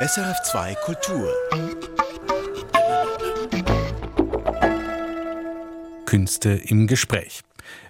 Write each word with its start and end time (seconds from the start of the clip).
SRF2 0.00 0.76
Kultur. 0.84 1.28
Künste 6.06 6.50
im 6.50 6.86
Gespräch. 6.86 7.40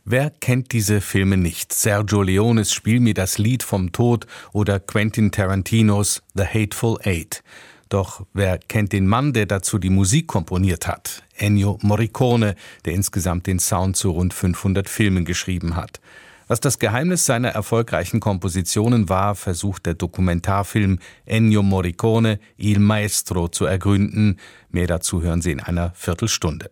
Wer 0.06 0.30
kennt 0.30 0.72
diese 0.72 1.02
Filme 1.02 1.36
nicht? 1.36 1.74
Sergio 1.74 2.22
Leones 2.22 2.72
Spiel 2.72 3.00
mir 3.00 3.12
das 3.12 3.36
Lied 3.36 3.62
vom 3.62 3.92
Tod 3.92 4.26
oder 4.54 4.80
Quentin 4.80 5.32
Tarantinos 5.32 6.22
The 6.34 6.46
Hateful 6.46 6.96
Eight. 7.04 7.42
Doch 7.90 8.24
wer 8.32 8.56
kennt 8.56 8.94
den 8.94 9.06
Mann, 9.06 9.34
der 9.34 9.44
dazu 9.44 9.78
die 9.78 9.90
Musik 9.90 10.28
komponiert 10.28 10.86
hat? 10.86 11.22
Ennio 11.36 11.78
Morricone, 11.82 12.54
der 12.86 12.94
insgesamt 12.94 13.46
den 13.46 13.58
Sound 13.58 13.98
zu 13.98 14.12
rund 14.12 14.32
500 14.32 14.88
Filmen 14.88 15.26
geschrieben 15.26 15.76
hat. 15.76 16.00
Was 16.48 16.60
das 16.60 16.78
Geheimnis 16.78 17.26
seiner 17.26 17.50
erfolgreichen 17.50 18.20
Kompositionen 18.20 19.10
war, 19.10 19.34
versucht 19.34 19.84
der 19.84 19.92
Dokumentarfilm 19.92 20.98
Ennio 21.26 21.62
Morricone 21.62 22.40
Il 22.56 22.78
Maestro 22.78 23.48
zu 23.48 23.66
ergründen. 23.66 24.38
Mehr 24.70 24.86
dazu 24.86 25.20
hören 25.20 25.42
Sie 25.42 25.52
in 25.52 25.60
einer 25.60 25.92
Viertelstunde. 25.94 26.70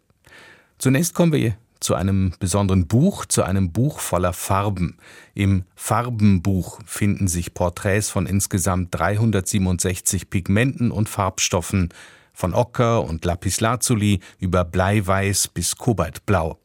Zunächst 0.78 1.12
kommen 1.12 1.34
wir 1.34 1.58
zu 1.78 1.94
einem 1.94 2.32
besonderen 2.38 2.86
Buch, 2.86 3.26
zu 3.26 3.42
einem 3.42 3.70
Buch 3.70 4.00
voller 4.00 4.32
Farben. 4.32 4.96
Im 5.34 5.64
Farbenbuch 5.74 6.80
finden 6.86 7.28
sich 7.28 7.52
Porträts 7.52 8.08
von 8.08 8.24
insgesamt 8.24 8.94
367 8.94 10.30
Pigmenten 10.30 10.90
und 10.90 11.10
Farbstoffen, 11.10 11.90
von 12.32 12.54
Ocker 12.54 13.04
und 13.04 13.24
Lapislazuli 13.26 14.20
über 14.38 14.64
Bleiweiß 14.64 15.48
bis 15.48 15.76
Kobaltblau. 15.76 16.58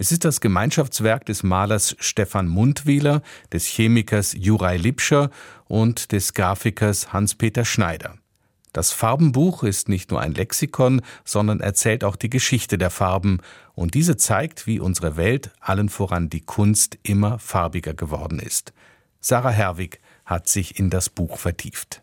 Es 0.00 0.12
ist 0.12 0.24
das 0.24 0.40
Gemeinschaftswerk 0.40 1.26
des 1.26 1.42
Malers 1.42 1.94
Stefan 1.98 2.48
Mundwieler, 2.48 3.20
des 3.52 3.66
Chemikers 3.66 4.32
Juraj 4.32 4.78
Lipscher 4.78 5.28
und 5.68 6.12
des 6.12 6.32
Grafikers 6.32 7.12
Hans-Peter 7.12 7.66
Schneider. 7.66 8.14
Das 8.72 8.92
Farbenbuch 8.92 9.62
ist 9.62 9.90
nicht 9.90 10.10
nur 10.10 10.18
ein 10.22 10.32
Lexikon, 10.32 11.02
sondern 11.26 11.60
erzählt 11.60 12.02
auch 12.02 12.16
die 12.16 12.30
Geschichte 12.30 12.78
der 12.78 12.88
Farben, 12.88 13.40
und 13.74 13.92
diese 13.92 14.16
zeigt, 14.16 14.66
wie 14.66 14.80
unsere 14.80 15.18
Welt, 15.18 15.50
allen 15.60 15.90
voran 15.90 16.30
die 16.30 16.40
Kunst, 16.40 16.98
immer 17.02 17.38
farbiger 17.38 17.92
geworden 17.92 18.38
ist. 18.38 18.72
Sarah 19.20 19.50
Herwig 19.50 20.00
hat 20.24 20.48
sich 20.48 20.78
in 20.78 20.88
das 20.88 21.10
Buch 21.10 21.36
vertieft. 21.36 22.00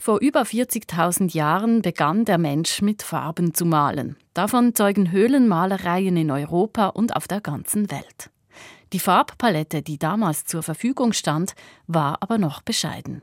Vor 0.00 0.20
über 0.20 0.42
40.000 0.42 1.34
Jahren 1.34 1.82
begann 1.82 2.24
der 2.24 2.38
Mensch 2.38 2.82
mit 2.82 3.02
Farben 3.02 3.52
zu 3.52 3.64
malen. 3.64 4.16
Davon 4.32 4.74
zeugen 4.74 5.10
Höhlenmalereien 5.10 6.16
in 6.16 6.30
Europa 6.30 6.86
und 6.86 7.16
auf 7.16 7.26
der 7.26 7.40
ganzen 7.40 7.90
Welt. 7.90 8.30
Die 8.92 9.00
Farbpalette, 9.00 9.82
die 9.82 9.98
damals 9.98 10.44
zur 10.44 10.62
Verfügung 10.62 11.12
stand, 11.12 11.54
war 11.88 12.18
aber 12.20 12.38
noch 12.38 12.62
bescheiden. 12.62 13.22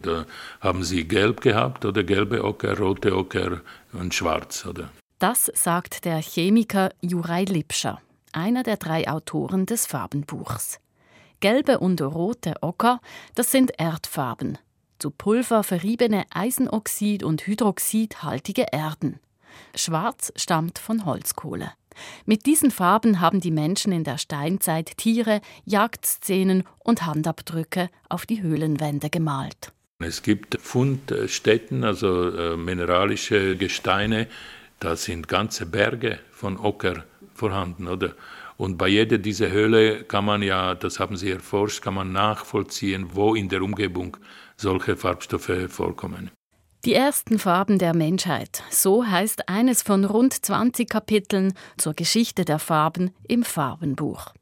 Da 0.00 0.24
haben 0.60 0.82
sie 0.84 1.06
gelb 1.06 1.42
gehabt 1.42 1.84
oder 1.84 2.02
gelbe 2.02 2.44
Ocker, 2.44 2.78
rote 2.78 3.14
Ocker 3.14 3.60
und 3.92 4.14
schwarz, 4.14 4.66
oder? 4.66 4.90
Das 5.18 5.50
sagt 5.54 6.04
der 6.06 6.20
Chemiker 6.20 6.90
Juraj 7.00 7.44
Lipscher, 7.44 8.00
einer 8.32 8.62
der 8.62 8.78
drei 8.78 9.08
Autoren 9.08 9.66
des 9.66 9.86
Farbenbuchs. 9.86 10.80
Gelbe 11.40 11.78
und 11.78 12.00
rote 12.00 12.54
Ocker, 12.62 13.00
das 13.34 13.52
sind 13.52 13.72
Erdfarben. 13.78 14.58
Zu 14.98 15.10
Pulver 15.10 15.62
verriebene 15.62 16.24
Eisenoxid- 16.30 17.22
und 17.22 17.46
Hydroxidhaltige 17.46 18.66
Erden. 18.72 19.20
Schwarz 19.74 20.32
stammt 20.36 20.78
von 20.78 21.04
Holzkohle. 21.04 21.72
Mit 22.24 22.46
diesen 22.46 22.70
Farben 22.70 23.20
haben 23.20 23.40
die 23.40 23.50
Menschen 23.50 23.92
in 23.92 24.04
der 24.04 24.18
Steinzeit 24.18 24.96
Tiere, 24.96 25.40
Jagdszenen 25.64 26.64
und 26.78 27.04
Handabdrücke 27.06 27.90
auf 28.08 28.26
die 28.26 28.42
Höhlenwände 28.42 29.10
gemalt. 29.10 29.72
Es 29.98 30.22
gibt 30.22 30.58
Fundstätten, 30.60 31.84
also 31.84 32.30
äh, 32.30 32.56
mineralische 32.56 33.56
Gesteine, 33.56 34.28
da 34.78 34.94
sind 34.94 35.26
ganze 35.26 35.64
Berge 35.64 36.18
von 36.30 36.58
Ocker 36.58 37.04
vorhanden, 37.34 37.88
oder? 37.88 38.14
Und 38.58 38.78
bei 38.78 38.88
jeder 38.88 39.18
dieser 39.18 39.50
Höhle 39.50 40.04
kann 40.04 40.24
man 40.24 40.42
ja, 40.42 40.74
das 40.74 40.98
haben 41.00 41.16
sie 41.16 41.30
erforscht, 41.30 41.82
kann 41.82 41.94
man 41.94 42.12
nachvollziehen, 42.12 43.10
wo 43.12 43.34
in 43.34 43.48
der 43.48 43.62
Umgebung 43.62 44.16
solche 44.56 44.96
Farbstoffe 44.96 45.68
vorkommen. 45.68 46.30
Die 46.84 46.94
ersten 46.94 47.38
Farben 47.38 47.78
der 47.78 47.96
Menschheit, 47.96 48.62
so 48.70 49.04
heißt 49.04 49.48
eines 49.48 49.82
von 49.82 50.04
rund 50.04 50.32
20 50.32 50.88
Kapiteln 50.88 51.52
zur 51.76 51.94
Geschichte 51.94 52.44
der 52.44 52.58
Farben 52.58 53.10
im 53.26 53.42
Farbenbuch. 53.42 54.32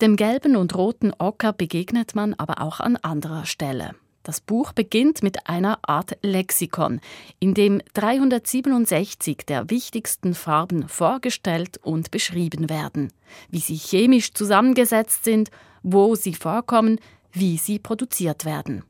Dem 0.00 0.16
gelben 0.16 0.56
und 0.56 0.74
roten 0.74 1.12
Ocker 1.18 1.52
begegnet 1.52 2.14
man 2.14 2.34
aber 2.34 2.60
auch 2.60 2.80
an 2.80 2.96
anderer 2.96 3.44
Stelle. 3.44 3.94
Das 4.22 4.40
Buch 4.40 4.72
beginnt 4.72 5.22
mit 5.22 5.48
einer 5.48 5.78
Art 5.82 6.18
Lexikon, 6.22 7.00
in 7.38 7.54
dem 7.54 7.80
367 7.94 9.38
der 9.46 9.70
wichtigsten 9.70 10.34
Farben 10.34 10.88
vorgestellt 10.88 11.78
und 11.82 12.10
beschrieben 12.10 12.68
werden, 12.68 13.12
wie 13.48 13.60
sie 13.60 13.76
chemisch 13.76 14.34
zusammengesetzt 14.34 15.24
sind, 15.24 15.50
wo 15.82 16.16
sie 16.16 16.34
vorkommen, 16.34 16.98
wie 17.32 17.56
sie 17.56 17.78
produziert 17.78 18.44
werden. 18.44 18.84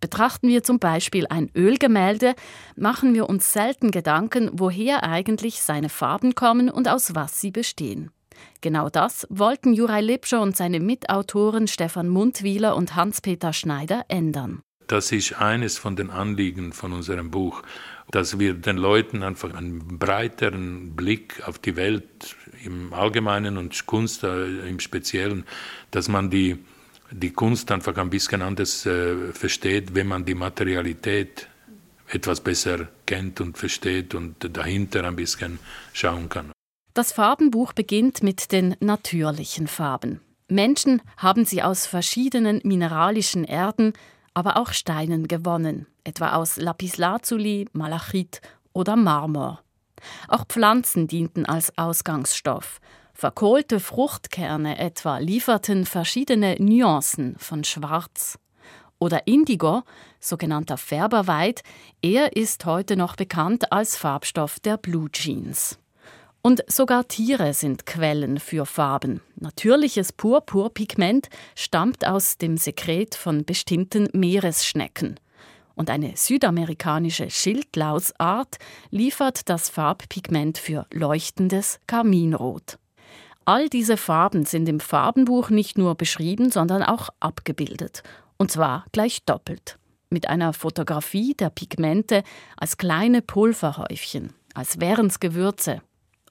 Betrachten 0.00 0.48
wir 0.48 0.62
zum 0.62 0.78
Beispiel 0.78 1.26
ein 1.28 1.50
Ölgemälde, 1.54 2.34
machen 2.74 3.14
wir 3.14 3.28
uns 3.28 3.52
selten 3.52 3.90
Gedanken, 3.90 4.50
woher 4.52 5.04
eigentlich 5.04 5.62
seine 5.62 5.90
Farben 5.90 6.34
kommen 6.34 6.70
und 6.70 6.88
aus 6.88 7.14
was 7.14 7.40
sie 7.40 7.50
bestehen. 7.50 8.10
Genau 8.62 8.88
das 8.88 9.26
wollten 9.28 9.74
Juraj 9.74 10.00
Lipscher 10.00 10.40
und 10.40 10.56
seine 10.56 10.80
Mitautoren 10.80 11.68
Stefan 11.68 12.08
Mundwieler 12.08 12.76
und 12.76 12.96
Hans-Peter 12.96 13.52
Schneider 13.52 14.04
ändern. 14.08 14.62
Das 14.86 15.12
ist 15.12 15.34
eines 15.34 15.78
von 15.78 15.94
den 15.94 16.10
Anliegen 16.10 16.72
von 16.72 16.92
unserem 16.92 17.30
Buch, 17.30 17.62
dass 18.10 18.40
wir 18.40 18.54
den 18.54 18.76
Leuten 18.76 19.22
einfach 19.22 19.54
einen 19.54 19.98
breiteren 19.98 20.96
Blick 20.96 21.46
auf 21.46 21.58
die 21.58 21.76
Welt 21.76 22.36
im 22.64 22.92
Allgemeinen 22.92 23.56
und 23.56 23.86
Kunst 23.86 24.24
äh, 24.24 24.68
im 24.68 24.80
Speziellen, 24.80 25.44
dass 25.92 26.08
man 26.08 26.28
die, 26.28 26.58
die 27.10 27.32
Kunst 27.32 27.70
einfach 27.70 27.96
ein 27.96 28.10
bisschen 28.10 28.42
anders 28.42 28.86
äh, 28.86 29.32
versteht, 29.32 29.94
wenn 29.94 30.06
man 30.06 30.24
die 30.24 30.34
Materialität 30.34 31.48
etwas 32.08 32.40
besser 32.40 32.88
kennt 33.06 33.40
und 33.40 33.56
versteht 33.56 34.14
und 34.14 34.56
dahinter 34.56 35.04
ein 35.04 35.16
bisschen 35.16 35.58
schauen 35.92 36.28
kann. 36.28 36.52
Das 36.94 37.12
Farbenbuch 37.12 37.72
beginnt 37.72 38.22
mit 38.22 38.50
den 38.52 38.76
natürlichen 38.80 39.68
Farben. 39.68 40.20
Menschen 40.48 41.00
haben 41.16 41.44
sie 41.44 41.62
aus 41.62 41.86
verschiedenen 41.86 42.60
mineralischen 42.64 43.44
Erden, 43.44 43.92
aber 44.34 44.56
auch 44.56 44.72
Steinen 44.72 45.28
gewonnen, 45.28 45.86
etwa 46.02 46.32
aus 46.32 46.56
Lapislazuli, 46.56 47.68
Malachit 47.72 48.40
oder 48.72 48.96
Marmor. 48.96 49.62
Auch 50.28 50.46
Pflanzen 50.46 51.06
dienten 51.06 51.46
als 51.46 51.76
Ausgangsstoff. 51.78 52.80
Verkohlte 53.20 53.80
Fruchtkerne 53.80 54.78
etwa 54.78 55.18
lieferten 55.18 55.84
verschiedene 55.84 56.56
Nuancen 56.58 57.36
von 57.36 57.64
Schwarz. 57.64 58.38
Oder 58.98 59.26
Indigo, 59.26 59.82
sogenannter 60.20 60.78
Färberweid, 60.78 61.60
er 62.00 62.34
ist 62.34 62.64
heute 62.64 62.96
noch 62.96 63.16
bekannt 63.16 63.72
als 63.72 63.98
Farbstoff 63.98 64.58
der 64.60 64.78
Blue 64.78 65.10
Jeans. 65.10 65.78
Und 66.40 66.64
sogar 66.66 67.08
Tiere 67.08 67.52
sind 67.52 67.84
Quellen 67.84 68.40
für 68.40 68.64
Farben. 68.64 69.20
Natürliches 69.36 70.14
Purpurpigment 70.14 71.28
stammt 71.54 72.06
aus 72.06 72.38
dem 72.38 72.56
Sekret 72.56 73.14
von 73.16 73.44
bestimmten 73.44 74.08
Meeresschnecken. 74.14 75.20
Und 75.74 75.90
eine 75.90 76.16
südamerikanische 76.16 77.28
Schildlausart 77.28 78.56
liefert 78.88 79.50
das 79.50 79.68
Farbpigment 79.68 80.56
für 80.56 80.86
leuchtendes 80.90 81.80
Karminrot. 81.86 82.78
All 83.44 83.68
diese 83.68 83.96
Farben 83.96 84.44
sind 84.44 84.68
im 84.68 84.80
Farbenbuch 84.80 85.50
nicht 85.50 85.78
nur 85.78 85.94
beschrieben, 85.94 86.50
sondern 86.50 86.82
auch 86.82 87.08
abgebildet. 87.20 88.02
Und 88.36 88.50
zwar 88.50 88.84
gleich 88.92 89.24
doppelt. 89.24 89.78
Mit 90.10 90.28
einer 90.28 90.52
Fotografie 90.52 91.34
der 91.34 91.50
Pigmente 91.50 92.22
als 92.56 92.76
kleine 92.76 93.22
Pulverhäufchen, 93.22 94.32
als 94.54 94.80
wären's 94.80 95.20
Gewürze 95.20 95.82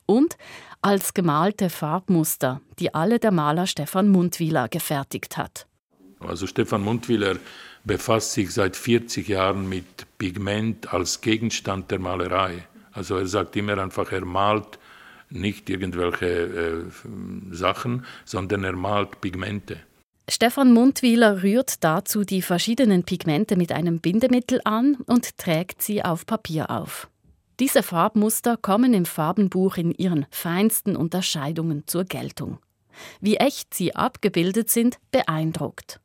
und 0.05 0.37
als 0.81 1.13
gemalte 1.13 1.69
Farbmuster, 1.69 2.61
die 2.79 2.93
alle 2.93 3.19
der 3.19 3.31
Maler 3.31 3.67
Stefan 3.67 4.09
Mundwieler 4.09 4.67
gefertigt 4.67 5.37
hat. 5.37 5.67
Also 6.19 6.47
Stefan 6.47 6.81
Mundwieler 6.81 7.37
befasst 7.83 8.33
sich 8.33 8.51
seit 8.51 8.75
40 8.75 9.27
Jahren 9.27 9.67
mit 9.69 9.85
Pigment 10.17 10.93
als 10.93 11.21
Gegenstand 11.21 11.91
der 11.91 11.99
Malerei. 11.99 12.67
Also 12.91 13.17
er 13.17 13.27
sagt 13.27 13.55
immer 13.55 13.77
einfach, 13.77 14.11
er 14.11 14.25
malt 14.25 14.79
nicht 15.29 15.69
irgendwelche 15.69 16.27
äh, 16.27 16.83
Sachen, 17.51 18.05
sondern 18.25 18.63
er 18.63 18.73
malt 18.73 19.21
Pigmente. 19.21 19.77
Stefan 20.29 20.73
Mundwieler 20.73 21.41
rührt 21.41 21.83
dazu 21.83 22.23
die 22.23 22.43
verschiedenen 22.43 23.03
Pigmente 23.03 23.55
mit 23.55 23.71
einem 23.71 23.99
Bindemittel 23.99 24.61
an 24.63 24.97
und 25.07 25.37
trägt 25.37 25.81
sie 25.81 26.03
auf 26.03 26.27
Papier 26.27 26.69
auf. 26.69 27.09
Diese 27.59 27.83
Farbmuster 27.83 28.55
kommen 28.55 28.93
im 28.93 29.05
Farbenbuch 29.05 29.77
in 29.77 29.91
ihren 29.91 30.27
feinsten 30.29 30.95
Unterscheidungen 30.95 31.83
zur 31.87 32.05
Geltung. 32.05 32.59
Wie 33.21 33.37
echt 33.37 33.73
sie 33.73 33.95
abgebildet 33.95 34.69
sind, 34.69 34.97
beeindruckt. 35.11 35.99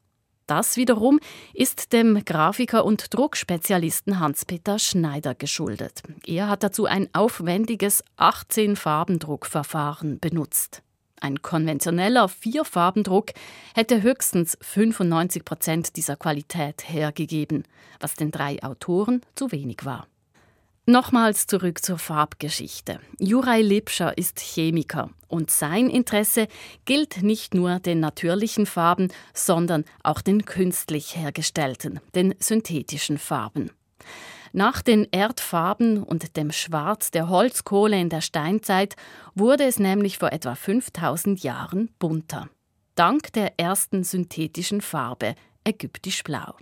Das 0.47 0.77
wiederum 0.77 1.21
ist 1.55 1.95
dem 1.95 2.23
Grafiker 2.25 2.85
und 2.85 3.15
Druckspezialisten 3.15 4.21
Hans-Peter 4.21 4.79
Schneider 4.79 5.35
geschuldet. 5.35 6.03
Er 6.27 6.49
hat 6.49 6.63
dazu 6.63 6.85
ein 6.85 7.09
aufwendiges 7.15 8.05
18-Farbendruckverfahren 8.19 10.21
benutzt. 10.21 10.83
Ein 11.21 11.41
konventioneller 11.41 12.29
Vierfarbendruck 12.29 13.31
hätte 13.75 14.03
höchstens 14.03 14.59
95 14.61 15.47
Prozent 15.47 15.97
dieser 15.97 16.17
Qualität 16.17 16.87
hergegeben, 16.87 17.65
was 17.99 18.15
den 18.15 18.31
drei 18.31 18.63
Autoren 18.63 19.23
zu 19.35 19.51
wenig 19.51 19.87
war. 19.87 20.07
Nochmals 20.87 21.47
zurück 21.47 21.83
zur 21.83 21.97
Farbgeschichte. 21.97 23.01
Juraj 23.19 23.63
Lipscher 23.63 24.19
ist 24.19 24.39
Chemiker 24.39 25.09
und 25.29 25.51
sein 25.51 25.89
Interesse 25.89 26.47
gilt 26.85 27.23
nicht 27.23 27.55
nur 27.55 27.79
den 27.81 28.01
natürlichen 28.01 28.67
Farben, 28.67 29.11
sondern 29.33 29.87
auch 30.03 30.21
den 30.21 30.45
künstlich 30.45 31.17
hergestellten, 31.17 32.01
den 32.15 32.35
synthetischen 32.39 33.17
Farben. 33.17 33.71
Nach 34.53 34.83
den 34.83 35.09
Erdfarben 35.11 36.03
und 36.03 36.37
dem 36.37 36.53
Schwarz 36.53 37.11
der 37.11 37.31
Holzkohle 37.31 37.99
in 37.99 38.11
der 38.11 38.21
Steinzeit 38.21 38.95
wurde 39.35 39.65
es 39.65 39.79
nämlich 39.79 40.19
vor 40.19 40.33
etwa 40.33 40.55
5000 40.55 41.43
Jahren 41.43 41.89
bunter. 41.99 42.51
Dank 42.95 43.33
der 43.33 43.59
ersten 43.59 44.05
synthetischen 44.05 44.83
Farbe, 44.83 45.35
ägyptisch 45.65 46.23
blau. 46.25 46.55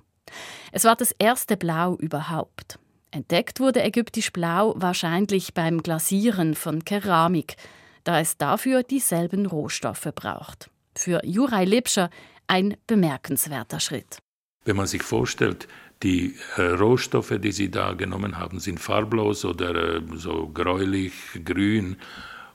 Es 0.71 0.85
war 0.85 0.95
das 0.95 1.13
erste 1.19 1.57
Blau 1.57 1.97
überhaupt. 1.97 2.79
Entdeckt 3.15 3.61
wurde 3.61 3.83
ägyptisch 3.83 4.33
Blau 4.33 4.73
wahrscheinlich 4.79 5.53
beim 5.53 5.83
Glasieren 5.83 6.55
von 6.55 6.83
Keramik, 6.83 7.57
da 8.05 8.19
es 8.19 8.39
dafür 8.39 8.83
dieselben 8.83 9.45
Rohstoffe 9.45 10.09
braucht. 10.15 10.71
Für 10.97 11.21
Juraj 11.23 11.67
Lipscher 11.67 12.09
ein 12.47 12.75
bemerkenswerter 12.87 13.81
Schritt. 13.81 14.19
Wenn 14.65 14.77
man 14.77 14.87
sich 14.87 15.03
vorstellt, 15.03 15.69
die 16.03 16.37
äh, 16.57 16.63
Rohstoffe, 16.63 17.39
die 17.39 17.53
sie 17.53 17.71
da 17.71 17.93
genommen 17.93 18.39
haben, 18.39 18.61
sind 18.61 18.81
farblos 18.81 19.45
oder 19.45 19.97
äh, 19.97 20.01
so 20.15 20.49
gräulich, 20.49 21.13
grün 21.45 21.97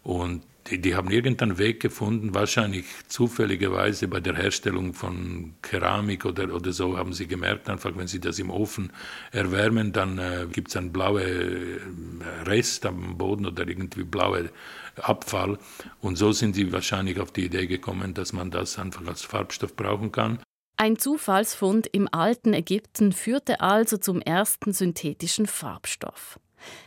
und 0.01 0.42
die, 0.69 0.80
die, 0.80 0.96
haben 0.96 1.10
irgendeinen 1.10 1.58
Weg 1.58 1.80
gefunden, 1.80 2.34
wahrscheinlich 2.34 2.86
zufälligerweise 3.08 4.08
bei 4.08 4.19
der 4.19 4.36
Herstellung 4.36 4.94
von 4.94 5.54
Keramik 5.62 6.25
oder, 6.25 6.54
oder 6.54 6.72
so, 6.72 6.98
haben 6.98 7.14
sie 7.14 7.28
gemerkt, 7.28 7.69
einfach 7.69 7.96
wenn 7.96 8.08
sie 8.08 8.19
das 8.19 8.40
im 8.40 8.50
Ofen 8.50 8.92
erwärmen, 9.31 9.94
dann 9.94 10.18
äh, 10.18 10.48
gibt 10.52 10.69
es 10.69 10.78
einen 10.78 10.92
blauen 10.92 11.22
äh, 11.22 12.50
Rest 12.50 12.86
am 12.86 13.18
Boden 13.18 13.46
oder 13.46 13.68
irgendwie 13.68 14.04
blaue 14.04 14.50
Abfall. 14.96 15.58
Und 16.02 16.18
so 16.18 16.31
sind 16.31 16.56
sie 16.56 16.72
wahrscheinlich 16.72 17.19
auf 17.19 17.31
die 17.31 17.46
Idee 17.46 17.68
gekommen, 17.68 18.14
dass 18.14 18.34
man 18.34 18.52
das 18.52 18.78
einfach 18.80 19.06
als 19.08 19.24
Farbstoff 19.24 19.75
brauchen 19.75 20.12
kann. 20.12 20.40
Ein 20.80 21.00
Zufallsfund 21.00 21.88
im 21.92 22.08
alten 22.12 22.54
Ägypten 22.54 23.12
führte 23.12 23.62
also 23.62 23.98
zum 23.98 24.22
ersten 24.22 24.74
synthetischen 24.74 25.48
Farbstoff. 25.48 26.40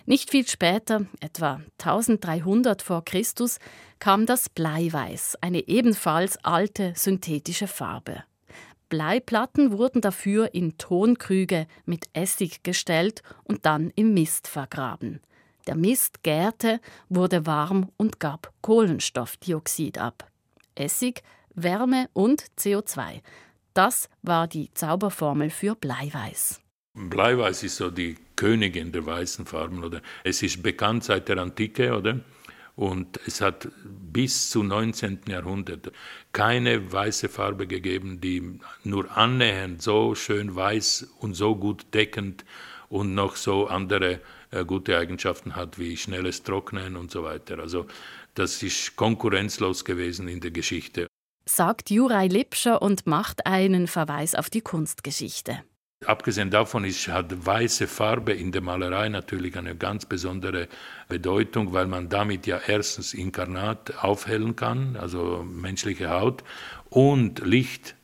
Nicht 0.07 0.31
viel 0.31 0.47
später, 0.47 1.07
etwa 1.21 1.61
1300 1.79 2.83
vor 2.83 3.05
Christus, 3.05 3.59
kam 3.99 4.27
das 4.27 4.49
Bleiweiß, 4.49 5.39
eine 5.41 5.69
ebenfalls 5.69 6.43
alte 6.45 6.93
synthetische 6.97 7.67
Farbe. 7.67 8.25
Bleiplatten 8.89 9.71
wurden 9.71 10.01
dafür 10.01 10.53
in 10.53 10.77
Tonkrüge 10.77 11.67
mit 11.85 12.07
Essig 12.13 12.63
gestellt 12.65 13.23
und 13.45 13.65
dann 13.65 13.93
im 13.95 14.15
Mist 14.15 14.49
vergraben. 14.49 15.21
Der 15.67 15.77
Mist 15.77 16.23
gärte, 16.25 16.81
wurde 17.09 17.47
warm 17.47 17.93
und 17.97 18.19
gab 18.19 18.53
Kohlenstoffdioxid 18.63 19.99
ab. 19.99 20.29
Essig, 20.75 21.23
Wärme 21.55 22.09
und 22.13 22.45
CO2. 22.59 23.21
Das 23.75 24.09
war 24.23 24.49
die 24.49 24.73
Zauberformel 24.75 25.51
für 25.51 25.77
Bleiweiß. 25.77 26.61
Bleiweiß 26.95 27.63
ist 27.63 27.77
so 27.77 27.91
die 27.91 28.17
Königin 28.37 28.93
der 28.93 29.07
weißen 29.07 29.47
Farben, 29.47 29.85
oder? 29.85 30.01
Es 30.25 30.43
ist 30.43 30.63
bekannt 30.63 31.05
seit 31.05 31.29
der 31.29 31.39
Antike, 31.39 31.97
oder? 31.97 32.21
Und 32.77 33.21
es 33.27 33.41
hat 33.41 33.69
bis 33.85 34.51
zum 34.51 34.69
19. 34.69 35.21
Jahrhundert 35.29 35.93
keine 36.33 36.93
weiße 36.93 37.29
Farbe 37.29 37.67
gegeben, 37.67 38.21
die 38.21 38.59
nur 38.85 39.17
annähernd 39.17 39.83
so 39.83 40.15
schön 40.15 40.55
weiß 40.55 41.13
und 41.19 41.35
so 41.35 41.57
gut 41.57 41.87
deckend 41.93 42.45
und 42.89 43.15
noch 43.15 43.37
so 43.37 43.67
andere 43.67 44.21
äh, 44.51 44.65
gute 44.65 44.97
Eigenschaften 44.97 45.57
hat 45.57 45.79
wie 45.79 45.97
schnelles 45.97 46.43
Trocknen 46.43 46.97
und 46.97 47.11
so 47.11 47.23
weiter. 47.23 47.59
Also 47.59 47.87
das 48.35 48.63
ist 48.63 48.97
konkurrenzlos 48.97 49.85
gewesen 49.85 50.27
in 50.29 50.41
der 50.41 50.51
Geschichte. 50.51 51.07
Sagt 51.45 51.91
Juraj 51.91 52.29
Lipscher 52.29 52.81
und 52.81 53.07
macht 53.07 53.47
einen 53.47 53.87
Verweis 53.89 54.35
auf 54.35 54.49
die 54.51 54.61
Kunstgeschichte. 54.61 55.63
Abgesehen 56.07 56.49
davon 56.49 56.85
ist, 56.85 57.09
hat 57.09 57.45
weiße 57.45 57.87
Farbe 57.87 58.33
in 58.33 58.53
der 58.53 58.63
Malerei 58.63 59.11
natürlich 59.11 59.59
eine 59.59 59.77
ganz 59.77 60.07
besondere 60.07 60.67
Bedeutung, 61.11 61.75
weil 61.75 61.87
man 61.87 62.09
damit 62.09 62.47
ja 62.47 62.59
erstens 62.67 63.13
Inkarnat 63.13 64.03
aufhellen 64.03 64.57
kann, 64.57 64.97
also 64.97 65.45
menschliche 65.47 66.09
Haut, 66.09 66.43
und 66.89 67.41
Licht 67.45 67.97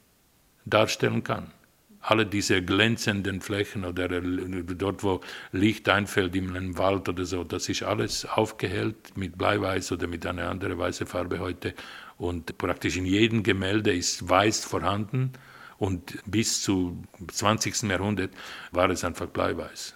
darstellen 0.66 1.24
kann. 1.24 1.52
Alle 2.02 2.26
diese 2.26 2.60
glänzenden 2.62 3.40
Flächen 3.40 3.86
oder 3.86 4.08
dort, 4.20 5.02
wo 5.02 5.22
Licht 5.52 5.88
einfällt 5.88 6.36
in 6.36 6.54
einem 6.54 6.76
Wald 6.76 7.08
oder 7.08 7.24
so, 7.24 7.44
das 7.44 7.66
ist 7.70 7.82
alles 7.82 8.26
aufgehellt 8.26 9.16
mit 9.16 9.38
Bleiweiß 9.38 9.92
oder 9.92 10.06
mit 10.06 10.26
einer 10.26 10.50
anderen 10.50 10.76
weißen 10.78 11.06
Farbe 11.06 11.38
heute. 11.38 11.72
Und 12.18 12.58
praktisch 12.58 12.98
in 12.98 13.06
jedem 13.06 13.42
Gemälde 13.42 13.94
ist 13.94 14.28
Weiß 14.28 14.66
vorhanden 14.66 15.32
und 15.78 16.18
bis 16.26 16.62
zum 16.62 17.04
20. 17.30 17.82
Jahrhundert 17.82 18.32
war 18.72 18.90
es 18.90 19.04
einfach 19.04 19.26
bleiweiß. 19.26 19.94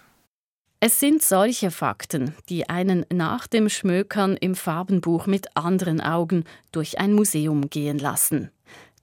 Es 0.83 0.99
sind 0.99 1.21
solche 1.21 1.69
Fakten, 1.69 2.33
die 2.49 2.67
einen 2.67 3.05
nach 3.13 3.45
dem 3.45 3.69
Schmökern 3.69 4.35
im 4.35 4.55
Farbenbuch 4.55 5.27
mit 5.27 5.55
anderen 5.55 6.01
Augen 6.01 6.43
durch 6.71 6.99
ein 6.99 7.13
Museum 7.13 7.69
gehen 7.69 7.99
lassen. 7.99 8.49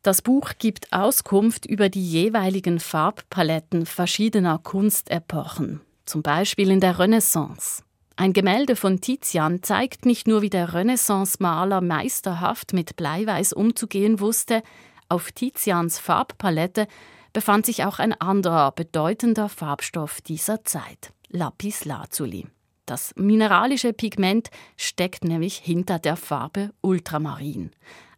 Das 0.03 0.23
Buch 0.23 0.53
gibt 0.59 0.93
Auskunft 0.93 1.67
über 1.67 1.89
die 1.89 2.05
jeweiligen 2.05 2.81
Farbpaletten 2.81 3.87
verschiedener 3.87 4.59
Kunstepochen, 4.59 5.81
zum 6.05 6.23
Beispiel 6.23 6.71
in 6.71 6.81
der 6.81 6.99
Renaissance. 6.99 7.85
Ein 8.17 8.33
Gemälde 8.33 8.75
von 8.75 9.01
Tizian 9.01 9.63
zeigt 9.63 10.05
nicht 10.05 10.27
nur, 10.27 10.43
wie 10.43 10.51
der 10.51 10.75
Renaissance-Maler 10.75 11.81
meisterhaft 11.81 12.73
mit 12.73 12.97
Bleiweiß 12.97 13.53
umzugehen 13.53 14.19
wusste, 14.19 14.65
auf 15.09 15.33
Tizians 15.33 15.99
Farbpalette 15.99 16.87
befand 17.33 17.67
sich 17.67 17.85
auch 17.85 17.99
ein 17.99 18.13
anderer 18.13 18.73
bedeutender 18.73 19.49
Farbstoff 19.49 20.21
dieser 20.21 20.65
Zeit, 20.65 21.13
Lapis 21.29 21.85
Lazuli. 21.85 22.47
Das 22.87 23.15
mineralische 23.17 23.93
Pigment 23.93 24.51
steckt 24.77 25.25
nämlich 25.25 25.57
hinter 25.57 25.99
der 25.99 26.17
Farbe 26.17 26.71
Ultramarin. 26.81 27.71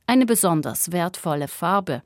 Eine 0.07 0.27
besonders 0.27 0.93
wertvolle 0.93 1.49
Farbe, 1.49 2.03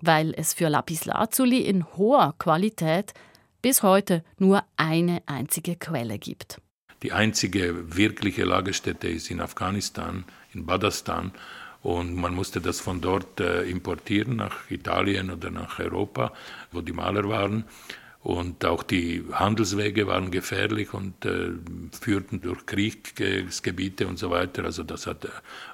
weil 0.00 0.34
es 0.36 0.54
für 0.54 0.68
Lapis 0.68 1.04
Lazuli 1.04 1.60
in 1.60 1.84
hoher 1.96 2.34
Qualität 2.38 3.14
bis 3.62 3.82
heute 3.82 4.24
nur 4.38 4.64
eine 4.76 5.22
einzige 5.26 5.76
Quelle 5.76 6.18
gibt. 6.18 6.60
Die 7.02 7.12
einzige 7.12 7.96
wirkliche 7.96 8.44
Lagerstätte 8.44 9.08
ist 9.08 9.30
in 9.30 9.40
Afghanistan, 9.40 10.24
in 10.52 10.66
Badastan. 10.66 11.32
Und 11.88 12.16
man 12.16 12.34
musste 12.34 12.60
das 12.60 12.80
von 12.80 13.00
dort 13.00 13.40
äh, 13.40 13.62
importieren 13.62 14.36
nach 14.36 14.70
Italien 14.70 15.30
oder 15.30 15.50
nach 15.50 15.78
Europa, 15.78 16.34
wo 16.70 16.82
die 16.82 16.92
Maler 16.92 17.26
waren. 17.30 17.64
Und 18.22 18.62
auch 18.66 18.82
die 18.82 19.24
Handelswege 19.32 20.06
waren 20.06 20.30
gefährlich 20.30 20.92
und 20.92 21.24
äh, 21.24 21.48
führten 21.98 22.42
durch 22.42 22.66
Kriegsgebiete 22.66 24.06
und 24.06 24.18
so 24.18 24.28
weiter. 24.28 24.64
Also 24.64 24.82
das 24.82 25.06
hat 25.06 25.24
äh, 25.24 25.28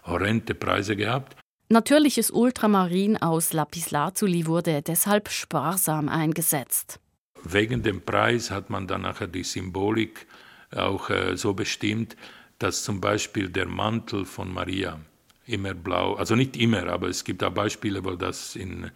horrende 0.07 0.55
Preise 0.55 0.95
gehabt. 0.95 1.37
Natürliches 1.69 2.31
Ultramarin 2.31 3.17
aus 3.17 3.53
Lapislazuli 3.53 4.47
wurde 4.47 4.83
deshalb 4.83 5.31
sparsam 5.31 6.09
eingesetzt. 6.09 7.01
Wegen 7.43 7.83
dem 7.83 8.03
Preis 8.03 8.53
hat 8.53 8.71
man 8.71 8.87
dann 8.87 9.03
nachher 9.03 9.27
die 9.27 9.43
Symbolik 9.43 10.29
auch 10.73 11.11
äh, 11.11 11.37
so 11.37 11.55
bestimmt, 11.55 12.17
dass 12.61 12.85
zum 12.85 13.01
Beispiel 13.01 13.49
der 13.49 13.67
Mantel 13.67 14.25
von 14.25 14.55
Maria, 14.55 15.01
immer 15.47 15.75
blau. 15.75 16.15
Also 16.15 16.35
nicht 16.35 16.57
immer, 16.57 16.89
aber 16.89 17.09
es 17.09 17.25
gibt 17.25 17.43
auch 17.45 17.53
Beispiele, 17.53 18.05
wo 18.05 18.13
das 18.13 18.57
in 18.57 18.91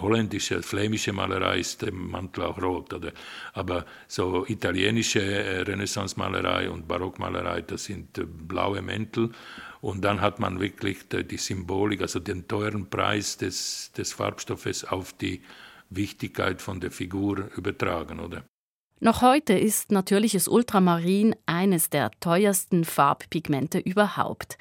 holländische, 0.00 0.62
flämische 0.62 1.12
Malerei 1.12 1.58
ist 1.58 1.82
der 1.82 1.92
Mantel 1.92 2.44
auch 2.44 2.60
rot. 2.60 2.92
Oder, 2.92 3.12
aber 3.52 3.84
so 4.06 4.46
italienische 4.46 5.20
äh, 5.20 5.60
Renaissance-Malerei 5.62 6.70
und 6.70 6.88
Barockmalerei, 6.88 7.62
das 7.62 7.84
sind 7.84 8.18
äh, 8.18 8.24
blaue 8.24 8.82
Mäntel. 8.82 9.30
Und 9.80 10.02
dann 10.04 10.20
hat 10.20 10.40
man 10.40 10.60
wirklich 10.60 10.98
die 11.08 11.36
Symbolik, 11.36 12.00
also 12.00 12.18
den 12.18 12.48
teuren 12.48 12.88
Preis 12.88 13.36
des, 13.36 13.92
des 13.96 14.12
Farbstoffes 14.12 14.84
auf 14.84 15.12
die 15.12 15.42
Wichtigkeit 15.90 16.60
von 16.60 16.80
der 16.80 16.90
Figur 16.90 17.50
übertragen, 17.56 18.20
oder? 18.20 18.42
Noch 18.98 19.20
heute 19.20 19.52
ist 19.52 19.92
natürliches 19.92 20.48
Ultramarin 20.48 21.36
eines 21.44 21.90
der 21.90 22.10
teuersten 22.18 22.84
Farbpigmente 22.84 23.78
überhaupt. 23.78 24.56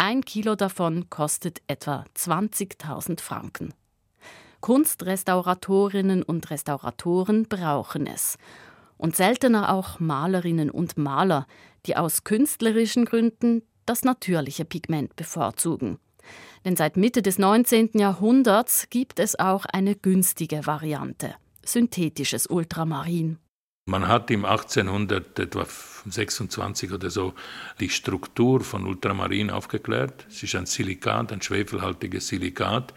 Ein 0.00 0.24
Kilo 0.24 0.54
davon 0.54 1.10
kostet 1.10 1.60
etwa 1.66 2.04
20.000 2.16 3.20
Franken. 3.20 3.74
Kunstrestauratorinnen 4.60 6.22
und 6.22 6.48
Restauratoren 6.50 7.48
brauchen 7.48 8.06
es. 8.06 8.38
Und 8.96 9.16
seltener 9.16 9.74
auch 9.74 9.98
Malerinnen 9.98 10.70
und 10.70 10.98
Maler, 10.98 11.48
die 11.84 11.96
aus 11.96 12.22
künstlerischen 12.22 13.06
Gründen 13.06 13.62
das 13.86 14.04
natürliche 14.04 14.64
Pigment 14.64 15.16
bevorzugen. 15.16 15.98
Denn 16.64 16.76
seit 16.76 16.96
Mitte 16.96 17.20
des 17.20 17.40
19. 17.40 17.90
Jahrhunderts 17.94 18.90
gibt 18.90 19.18
es 19.18 19.36
auch 19.36 19.64
eine 19.64 19.96
günstige 19.96 20.64
Variante, 20.64 21.34
synthetisches 21.64 22.46
Ultramarin. 22.46 23.38
Man 23.88 24.06
hat 24.06 24.30
im 24.30 24.44
1800 24.44 25.38
etwa 25.38 25.66
26 26.04 26.92
oder 26.92 27.08
so 27.08 27.32
die 27.80 27.88
Struktur 27.88 28.60
von 28.60 28.86
Ultramarin 28.86 29.48
aufgeklärt. 29.48 30.26
Es 30.28 30.42
ist 30.42 30.54
ein 30.56 30.66
Silikat, 30.66 31.32
ein 31.32 31.40
schwefelhaltiges 31.40 32.28
Silikat. 32.28 32.92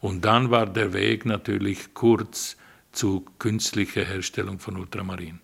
Und 0.00 0.24
dann 0.24 0.50
war 0.50 0.64
der 0.64 0.94
Weg 0.94 1.26
natürlich 1.26 1.92
kurz 1.92 2.56
zu 2.92 3.26
künstlicher 3.38 4.04
Herstellung 4.04 4.58
von 4.58 4.78
Ultramarin. 4.78 5.40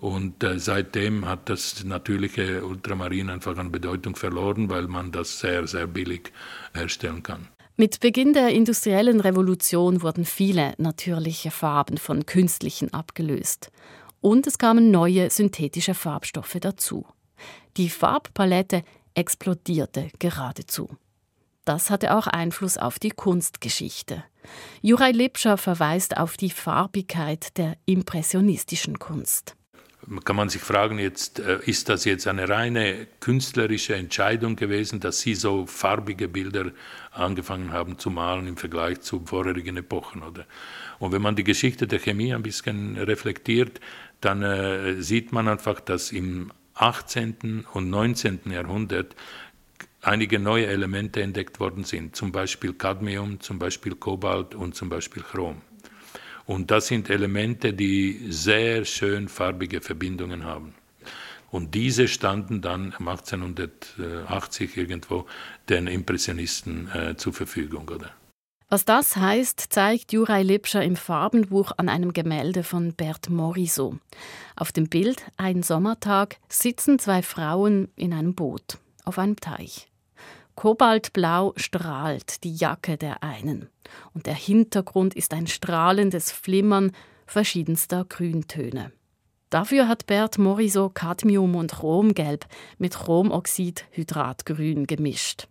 Und 0.00 0.44
äh, 0.44 0.58
seitdem 0.58 1.26
hat 1.26 1.48
das 1.48 1.82
natürliche 1.84 2.62
Ultramarin 2.62 3.30
einfach 3.30 3.56
an 3.56 3.72
Bedeutung 3.72 4.16
verloren, 4.16 4.68
weil 4.68 4.86
man 4.86 5.12
das 5.12 5.40
sehr, 5.40 5.66
sehr 5.66 5.86
billig 5.86 6.30
herstellen 6.74 7.22
kann. 7.22 7.48
Mit 7.78 8.00
Beginn 8.00 8.34
der 8.34 8.50
industriellen 8.50 9.20
Revolution 9.20 10.02
wurden 10.02 10.26
viele 10.26 10.74
natürliche 10.76 11.50
Farben 11.50 11.96
von 11.96 12.26
künstlichen 12.26 12.92
abgelöst 12.92 13.70
und 14.20 14.46
es 14.46 14.58
kamen 14.58 14.90
neue 14.90 15.30
synthetische 15.30 15.94
Farbstoffe 15.94 16.58
dazu. 16.60 17.06
Die 17.76 17.88
Farbpalette 17.88 18.82
explodierte 19.14 20.10
geradezu. 20.18 20.96
Das 21.64 21.90
hatte 21.90 22.16
auch 22.16 22.26
Einfluss 22.26 22.78
auf 22.78 22.98
die 22.98 23.10
Kunstgeschichte. 23.10 24.24
Juraj 24.82 25.12
Lepscher 25.12 25.56
verweist 25.56 26.16
auf 26.16 26.36
die 26.36 26.50
Farbigkeit 26.50 27.56
der 27.58 27.76
impressionistischen 27.86 28.98
Kunst 28.98 29.56
kann 30.24 30.36
man 30.36 30.48
sich 30.48 30.62
fragen, 30.62 30.98
jetzt, 30.98 31.38
äh, 31.38 31.58
ist 31.66 31.88
das 31.88 32.04
jetzt 32.04 32.26
eine 32.26 32.48
reine 32.48 33.06
künstlerische 33.20 33.94
Entscheidung 33.94 34.56
gewesen, 34.56 35.00
dass 35.00 35.20
Sie 35.20 35.34
so 35.34 35.66
farbige 35.66 36.28
Bilder 36.28 36.72
angefangen 37.12 37.72
haben 37.72 37.98
zu 37.98 38.10
malen 38.10 38.46
im 38.46 38.56
Vergleich 38.56 39.00
zu 39.00 39.22
vorherigen 39.24 39.76
Epochen? 39.76 40.22
Oder? 40.22 40.46
Und 40.98 41.12
wenn 41.12 41.22
man 41.22 41.36
die 41.36 41.44
Geschichte 41.44 41.86
der 41.86 42.00
Chemie 42.00 42.34
ein 42.34 42.42
bisschen 42.42 42.96
reflektiert, 42.96 43.80
dann 44.20 44.42
äh, 44.42 45.02
sieht 45.02 45.32
man 45.32 45.48
einfach, 45.48 45.80
dass 45.80 46.12
im 46.12 46.52
18. 46.74 47.66
und 47.72 47.90
19. 47.90 48.40
Jahrhundert 48.50 49.14
einige 50.02 50.38
neue 50.38 50.66
Elemente 50.66 51.22
entdeckt 51.22 51.60
worden 51.60 51.84
sind, 51.84 52.16
zum 52.16 52.32
Beispiel 52.32 52.72
Cadmium, 52.72 53.40
zum 53.40 53.58
Beispiel 53.58 53.94
Kobalt 53.94 54.54
und 54.54 54.74
zum 54.74 54.88
Beispiel 54.88 55.22
Chrom. 55.22 55.62
Und 56.46 56.70
das 56.70 56.86
sind 56.88 57.10
Elemente, 57.10 57.72
die 57.72 58.26
sehr 58.28 58.84
schön 58.84 59.28
farbige 59.28 59.80
Verbindungen 59.80 60.44
haben. 60.44 60.74
Und 61.50 61.74
diese 61.74 62.08
standen 62.08 62.60
dann 62.60 62.92
1880 62.94 64.76
irgendwo 64.76 65.26
den 65.68 65.86
Impressionisten 65.86 66.88
äh, 66.92 67.16
zur 67.16 67.32
Verfügung. 67.32 67.88
Oder? 67.88 68.10
Was 68.72 68.84
das 68.84 69.16
heißt, 69.16 69.58
zeigt 69.70 70.12
Juraj 70.12 70.44
Lipscher 70.44 70.84
im 70.84 70.94
Farbenbuch 70.94 71.72
an 71.76 71.88
einem 71.88 72.12
Gemälde 72.12 72.62
von 72.62 72.94
Bert 72.94 73.28
Morisot. 73.28 73.96
Auf 74.54 74.70
dem 74.70 74.88
Bild, 74.88 75.24
ein 75.36 75.64
Sommertag, 75.64 76.36
sitzen 76.48 77.00
zwei 77.00 77.22
Frauen 77.22 77.88
in 77.96 78.12
einem 78.12 78.36
Boot 78.36 78.78
auf 79.04 79.18
einem 79.18 79.34
Teich. 79.34 79.88
Kobaltblau 80.54 81.52
strahlt 81.56 82.44
die 82.44 82.54
Jacke 82.54 82.96
der 82.96 83.24
einen, 83.24 83.68
und 84.14 84.26
der 84.26 84.34
Hintergrund 84.34 85.14
ist 85.14 85.34
ein 85.34 85.48
strahlendes 85.48 86.30
Flimmern 86.30 86.92
verschiedenster 87.26 88.04
Grüntöne. 88.04 88.92
Dafür 89.48 89.88
hat 89.88 90.06
Bert 90.06 90.38
Morisot 90.38 90.94
Cadmium 90.94 91.56
und 91.56 91.72
Chromgelb 91.72 92.46
mit 92.78 92.94
Chromoxid-Hydratgrün 92.94 94.86
gemischt. 94.86 95.48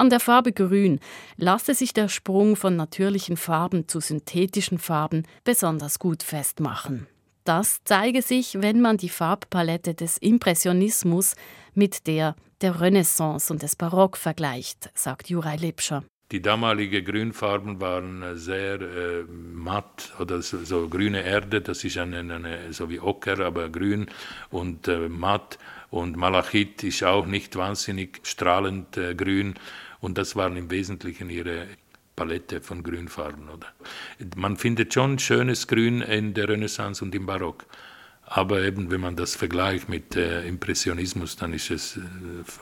An 0.00 0.08
der 0.08 0.18
Farbe 0.18 0.52
Grün 0.52 0.98
lasse 1.36 1.74
sich 1.74 1.92
der 1.92 2.08
Sprung 2.08 2.56
von 2.56 2.74
natürlichen 2.74 3.36
Farben 3.36 3.86
zu 3.86 4.00
synthetischen 4.00 4.78
Farben 4.78 5.26
besonders 5.44 5.98
gut 5.98 6.22
festmachen. 6.22 7.06
Das 7.44 7.80
zeige 7.84 8.22
sich, 8.22 8.62
wenn 8.62 8.80
man 8.80 8.96
die 8.96 9.10
Farbpalette 9.10 9.92
des 9.92 10.16
Impressionismus 10.16 11.34
mit 11.74 12.06
der 12.06 12.34
der 12.62 12.80
Renaissance 12.80 13.52
und 13.52 13.60
des 13.62 13.76
Barock 13.76 14.16
vergleicht, 14.16 14.90
sagt 14.94 15.28
Juraj 15.28 15.58
Lipscher. 15.58 16.02
Die 16.32 16.40
damaligen 16.40 17.04
Grünfarben 17.04 17.80
waren 17.80 18.38
sehr 18.38 18.80
äh, 18.80 19.24
matt 19.28 20.12
oder 20.20 20.40
so, 20.42 20.64
so, 20.64 20.88
grüne 20.88 21.24
Erde, 21.24 21.60
das 21.60 21.82
ist 21.82 21.98
eine, 21.98 22.20
eine, 22.20 22.72
so 22.72 22.88
wie 22.88 23.00
Ocker, 23.00 23.40
aber 23.40 23.68
grün 23.68 24.06
und 24.50 24.86
äh, 24.86 25.08
matt. 25.08 25.58
Und 25.90 26.16
Malachit 26.16 26.84
ist 26.84 27.02
auch 27.02 27.26
nicht 27.26 27.56
wahnsinnig 27.56 28.20
strahlend 28.22 28.96
äh, 28.96 29.16
grün. 29.16 29.54
Und 30.00 30.18
das 30.18 30.36
waren 30.36 30.56
im 30.56 30.70
Wesentlichen 30.70 31.30
ihre 31.30 31.66
Palette 32.16 32.60
von 32.60 32.82
Grünfarben. 32.82 33.48
Oder? 33.48 33.68
Man 34.36 34.56
findet 34.56 34.94
schon 34.94 35.18
schönes 35.18 35.66
Grün 35.66 36.00
in 36.00 36.34
der 36.34 36.48
Renaissance 36.48 37.04
und 37.04 37.14
im 37.14 37.26
Barock. 37.26 37.66
Aber 38.24 38.62
eben, 38.62 38.90
wenn 38.90 39.00
man 39.00 39.16
das 39.16 39.34
vergleicht 39.34 39.88
mit 39.88 40.16
äh, 40.16 40.46
Impressionismus, 40.46 41.36
dann 41.36 41.52
ist 41.52 41.70
es 41.70 41.96
äh, 41.96 42.00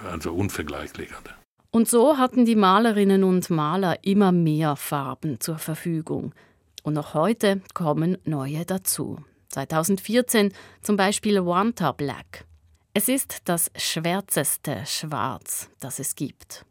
also 0.08 0.32
unvergleichlich. 0.32 1.10
Oder? 1.10 1.34
Und 1.70 1.88
so 1.88 2.16
hatten 2.16 2.46
die 2.46 2.56
Malerinnen 2.56 3.24
und 3.24 3.50
Maler 3.50 3.98
immer 4.02 4.32
mehr 4.32 4.76
Farben 4.76 5.40
zur 5.40 5.58
Verfügung. 5.58 6.34
Und 6.82 6.94
noch 6.94 7.12
heute 7.12 7.60
kommen 7.74 8.16
neue 8.24 8.64
dazu. 8.64 9.18
2014 9.50 10.52
zum 10.80 10.96
Beispiel 10.96 11.44
Wanta 11.44 11.92
Black. 11.92 12.46
Es 12.94 13.08
ist 13.08 13.42
das 13.44 13.70
schwärzeste 13.76 14.84
Schwarz, 14.86 15.68
das 15.80 15.98
es 15.98 16.14
gibt. 16.14 16.64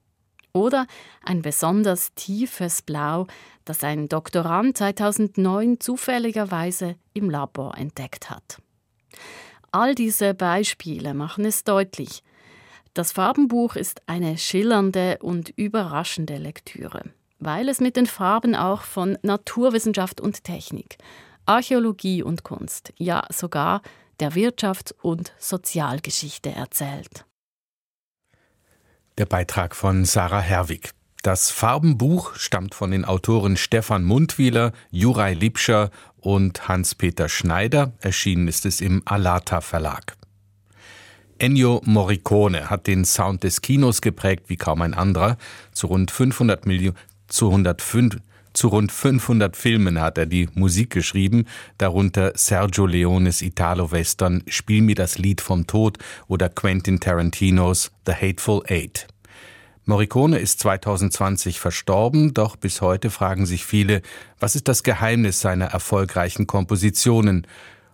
Oder 0.58 0.88
ein 1.24 1.44
besonders 1.44 2.16
tiefes 2.16 2.82
Blau, 2.82 3.28
das 3.64 3.84
ein 3.84 4.10
Doktorand 4.10 4.76
2009 4.76 5.80
zufälligerweise 5.80 6.96
im 7.14 7.30
Labor 7.30 7.78
entdeckt 7.78 8.32
hat. 8.32 8.60
All 9.72 9.94
diese 9.94 10.34
Beispiele 10.34 11.14
machen 11.14 11.46
es 11.46 11.64
deutlich. 11.64 12.24
Das 12.96 13.12
Farbenbuch 13.12 13.76
ist 13.76 14.02
eine 14.08 14.40
schillernde 14.40 15.20
und 15.22 15.50
überraschende 15.50 16.38
Lektüre, 16.38 17.04
weil 17.38 17.70
es 17.70 17.80
mit 17.80 17.96
den 17.96 18.08
Farben 18.08 18.56
auch 18.56 18.82
von 18.82 19.20
Naturwissenschaft 19.22 20.20
und 20.20 20.44
Technik, 20.44 20.98
Archäologie 21.46 22.24
und 22.24 22.44
Kunst, 22.44 22.94
ja 22.98 23.28
sogar 23.32 23.84
der 24.20 24.34
Wirtschaft 24.34 24.96
und 25.04 25.34
Sozialgeschichte 25.38 26.50
erzählt. 26.50 27.26
Der 29.18 29.26
Beitrag 29.26 29.76
von 29.76 30.06
Sarah 30.06 30.42
Herwig. 30.42 30.92
Das 31.24 31.50
Farbenbuch 31.50 32.36
stammt 32.36 32.76
von 32.76 32.92
den 32.92 33.04
Autoren 33.04 33.58
Stefan 33.58 34.04
Mundwieler, 34.04 34.74
Juraj 34.92 35.34
Liebscher 35.34 35.90
und 36.18 36.68
Hans-Peter 36.68 37.28
Schneider. 37.28 37.94
Erschienen 38.00 38.48
ist 38.48 38.68
es 38.68 38.80
im 38.80 39.02
Alata 39.06 39.62
Verlag. 39.62 40.16
Ennio 41.40 41.82
Morricone 41.84 42.70
hat 42.70 42.86
den 42.86 43.06
Sound 43.06 43.44
des 43.44 43.62
Kinos 43.62 44.02
geprägt 44.02 44.44
wie 44.50 44.58
kaum 44.58 44.84
ein 44.84 44.94
anderer. 44.94 45.38
Zu 45.72 45.88
rund 45.88 46.12
500 46.12 46.68
Millionen, 46.68 46.98
zu 47.28 47.48
105, 47.48 48.18
zu 48.58 48.70
rund 48.70 48.92
500 48.92 49.56
Filmen 49.56 50.02
hat 50.02 50.18
er 50.18 50.26
die 50.26 50.50
Musik 50.56 50.90
geschrieben, 50.90 51.46
darunter 51.78 52.32
Sergio 52.36 52.88
Leones 52.88 53.44
Italo-Western 53.44 54.44
Spiel 54.48 54.82
mir 54.82 54.96
das 54.96 55.20
Lied 55.20 55.42
vom 55.42 55.68
Tod 55.68 56.00
oder 56.28 56.50
Quentin 56.50 57.00
Tarantinos 57.00 57.92
The 58.08 58.14
Hateful 58.14 58.64
Eight. 58.68 59.06
Morricone 59.86 60.40
ist 60.40 60.60
2020 60.62 61.60
verstorben, 61.60 62.34
doch 62.34 62.56
bis 62.56 62.82
heute 62.82 63.12
fragen 63.12 63.46
sich 63.46 63.64
viele, 63.64 64.02
was 64.40 64.56
ist 64.56 64.68
das 64.68 64.82
Geheimnis 64.82 65.40
seiner 65.40 65.68
erfolgreichen 65.68 66.48
Kompositionen? 66.48 67.46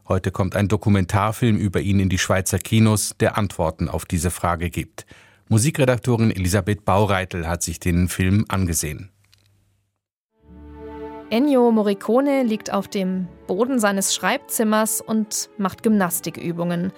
Heute 0.08 0.32
kommt 0.32 0.56
ein 0.56 0.70
Dokumentarfilm 0.70 1.58
über 1.58 1.82
ihn 1.82 2.00
in 2.00 2.08
die 2.08 2.18
Schweizer 2.18 2.58
Kinos, 2.58 3.16
der 3.20 3.38
Antworten 3.38 3.90
auf 3.90 4.06
diese 4.06 4.32
Frage 4.32 4.70
gibt. 4.70 5.06
Musikredaktorin 5.50 6.32
Elisabeth 6.32 6.86
Baureitel 6.86 7.50
hat 7.50 7.64
sich 7.64 7.82
den 7.82 8.08
Film 8.08 8.46
angesehen. 8.48 9.13
Ennio 11.34 11.72
Morricone 11.72 12.44
liegt 12.44 12.72
auf 12.72 12.88
dem 12.88 13.28
Boden 13.48 13.80
seines 13.80 14.14
Schreibzimmers 14.14 15.02
und 15.02 15.50
macht 15.58 15.82
Gymnastikübungen. 15.82 16.94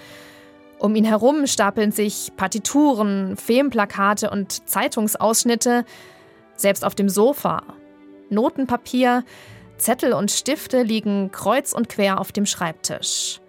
Um 0.77 0.94
ihn 0.98 1.06
herum 1.06 1.48
stapeln 1.48 1.94
sich 1.94 2.34
Partituren, 2.36 3.38
Filmplakate 3.38 4.30
und 4.30 4.68
Zeitungsausschnitte, 4.68 5.86
selbst 6.58 6.84
auf 6.84 6.96
dem 6.96 7.08
Sofa. 7.08 7.63
Notenpapier, 8.30 9.24
Zettel 9.77 10.12
und 10.12 10.32
Stifte 10.32 10.84
liegen 10.84 11.32
kreuz 11.32 11.72
und 11.72 11.88
quer 11.88 12.20
auf 12.20 12.34
dem 12.34 12.46
Schreibtisch. 12.46 13.39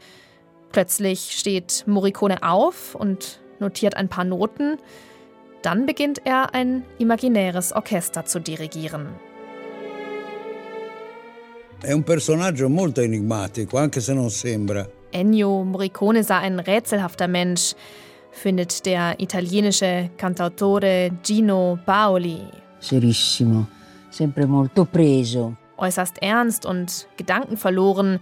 Plötzlich 0.71 1.33
steht 1.33 1.83
Morricone 1.89 2.45
auf 2.45 2.95
und 2.95 3.41
notiert 3.59 3.97
ein 3.97 4.09
paar 4.09 4.23
Noten. 4.23 4.77
Dann 5.63 5.85
beginnt 5.85 6.25
er 6.25 6.55
ein 6.55 6.85
imaginäres 6.99 7.73
Orchester 7.73 8.25
zu 8.25 8.39
dirigieren. 8.39 9.09
È 11.79 11.93
un 11.93 12.03
personaggio 12.03 12.69
molto 12.71 13.03
enigmatico, 13.03 13.77
anche 13.77 14.01
se 14.01 14.15
non 14.15 14.31
sembra. 14.31 14.89
Ennio 15.11 15.63
Morricone 15.63 16.23
sei 16.23 16.45
ein 16.45 16.61
rätselhafter 16.61 17.29
Mensch, 17.29 17.75
findet 18.31 18.81
der 18.85 19.15
italienische 19.19 20.11
Cantautore 20.17 21.19
Gino 21.23 21.79
Paoli. 21.85 22.49
Serissimo, 22.79 23.69
sempre 24.09 24.47
molto 24.47 24.87
preso. 24.87 25.57
Äußerst 25.77 26.17
ernst 26.23 26.65
und 26.65 27.07
gedankenverloren 27.17 28.21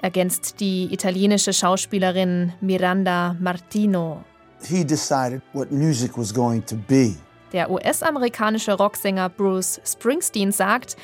ergänzt 0.00 0.58
die 0.58 0.88
italienische 0.90 1.52
Schauspielerin 1.52 2.54
Miranda 2.60 3.36
Martino. 3.38 4.24
He 4.62 4.84
decided 4.84 5.42
what 5.52 5.70
music 5.70 6.16
was 6.16 6.32
going 6.32 6.64
to 6.64 6.76
be. 6.88 7.14
Der 7.52 7.70
US-amerikanische 7.70 8.72
Rocksänger 8.72 9.28
Bruce 9.28 9.80
Springsteen 9.84 10.50
sagt, 10.50 10.96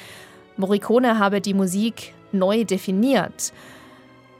Morricone 0.56 1.18
habe 1.18 1.40
die 1.40 1.54
Musik 1.54 2.14
neu 2.32 2.64
definiert. 2.64 3.52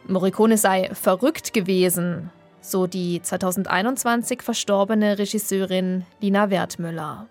Morricone 0.06 0.56
sei 0.56 0.90
verrückt 0.94 1.52
gewesen, 1.52 2.30
so 2.60 2.86
die 2.86 3.20
2021 3.22 4.42
verstorbene 4.42 5.18
Regisseurin 5.18 6.04
Lina 6.20 6.48
Wertmüller. 6.50 7.26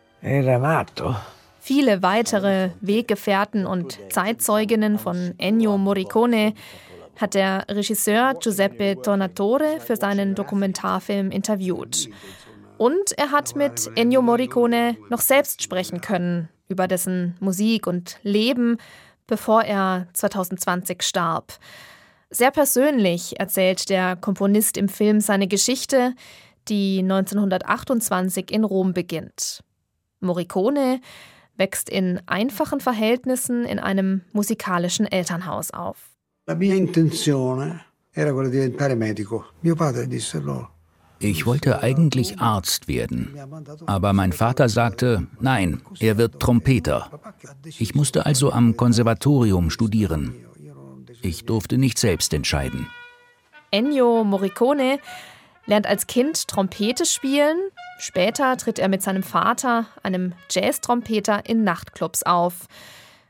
Viele 1.59 2.03
weitere 2.03 2.69
Weggefährten 2.81 3.65
und 3.65 3.97
Zeitzeuginnen 4.11 4.99
von 4.99 5.33
Ennio 5.39 5.77
Morricone 5.77 6.53
hat 7.19 7.33
der 7.33 7.65
Regisseur 7.69 8.35
Giuseppe 8.39 9.01
Tornatore 9.01 9.79
für 9.79 9.95
seinen 9.95 10.35
Dokumentarfilm 10.35 11.31
interviewt. 11.31 12.09
Und 12.77 13.17
er 13.17 13.31
hat 13.31 13.55
mit 13.55 13.89
Ennio 13.95 14.21
Morricone 14.21 14.97
noch 15.09 15.21
selbst 15.21 15.63
sprechen 15.63 16.01
können 16.01 16.49
über 16.67 16.87
dessen 16.87 17.35
Musik 17.39 17.87
und 17.87 18.17
Leben, 18.23 18.77
bevor 19.27 19.63
er 19.63 20.07
2020 20.13 21.03
starb. 21.03 21.53
Sehr 22.29 22.51
persönlich 22.51 23.39
erzählt 23.39 23.89
der 23.89 24.15
Komponist 24.15 24.77
im 24.77 24.89
Film 24.89 25.21
seine 25.21 25.47
Geschichte, 25.47 26.13
die 26.67 26.99
1928 26.99 28.51
in 28.51 28.63
Rom 28.63 28.93
beginnt. 28.93 29.63
Morricone 30.19 31.01
wächst 31.57 31.89
in 31.89 32.19
einfachen 32.25 32.79
Verhältnissen 32.79 33.65
in 33.65 33.79
einem 33.79 34.21
musikalischen 34.33 35.05
Elternhaus 35.05 35.71
auf. 35.71 36.09
La 36.47 36.55
mia 36.55 36.75
intenzione 36.75 37.85
era 38.11 38.31
quella 38.31 38.49
di 38.49 38.57
diventare 38.57 38.95
medico. 38.95 39.45
Mio 39.61 39.75
padre 39.75 40.07
disse 40.07 40.39
loro. 40.39 40.74
Ich 41.19 41.45
wollte 41.45 41.81
eigentlich 41.81 42.39
Arzt 42.39 42.87
werden, 42.87 43.37
aber 43.85 44.13
mein 44.13 44.33
Vater 44.33 44.69
sagte, 44.69 45.27
nein, 45.39 45.81
er 45.99 46.17
wird 46.17 46.39
Trompeter. 46.39 47.09
Ich 47.79 47.95
musste 47.95 48.25
also 48.25 48.51
am 48.51 48.75
Konservatorium 48.75 49.69
studieren. 49.69 50.35
Ich 51.21 51.45
durfte 51.45 51.77
nicht 51.77 51.97
selbst 51.97 52.33
entscheiden. 52.33 52.87
Ennio 53.71 54.23
Morricone 54.23 54.99
lernt 55.65 55.87
als 55.87 56.07
Kind 56.07 56.47
Trompete 56.47 57.05
spielen. 57.05 57.57
Später 57.97 58.57
tritt 58.57 58.77
er 58.77 58.89
mit 58.89 59.01
seinem 59.01 59.23
Vater, 59.23 59.87
einem 60.03 60.33
Jazz-Trompeter, 60.49 61.45
in 61.47 61.63
Nachtclubs 61.63 62.23
auf. 62.23 62.67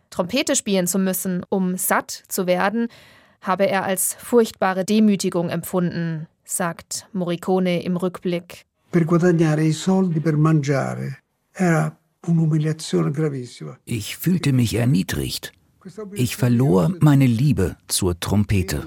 Trompete 0.10 0.56
spielen 0.56 0.88
zu 0.88 0.98
müssen, 0.98 1.46
um 1.50 1.78
satt 1.78 2.24
zu 2.28 2.48
werden, 2.48 2.88
habe 3.42 3.68
er 3.68 3.84
als 3.84 4.16
furchtbare 4.16 4.86
Demütigung 4.86 5.50
empfunden 5.50 6.28
sagt 6.46 7.08
Morricone 7.12 7.84
im 7.84 7.98
Rückblick. 7.98 8.66
Ich 13.86 14.18
fühlte 14.18 14.54
mich 14.54 14.76
erniedrigt. 14.76 15.52
Ich 16.14 16.36
verlor 16.38 16.92
meine 17.00 17.26
Liebe 17.28 17.76
zur 17.88 18.20
Trompete. 18.20 18.86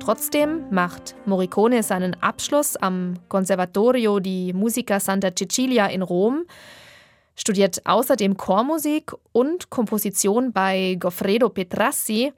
Trotzdem 0.00 0.64
macht 0.70 1.14
Morricone 1.26 1.82
seinen 1.82 2.14
Abschluss 2.22 2.76
am 2.76 3.14
Conservatorio 3.28 4.20
di 4.20 4.52
Musica 4.52 5.00
Santa 5.00 5.30
Cecilia 5.34 5.86
in 5.86 6.02
Rom, 6.02 6.44
studiert 7.36 7.80
außerdem 7.86 8.36
Chormusik 8.36 9.12
und 9.32 9.70
Komposition 9.70 10.52
bei 10.52 10.96
Goffredo 10.98 11.48
Petrassi, 11.48 12.32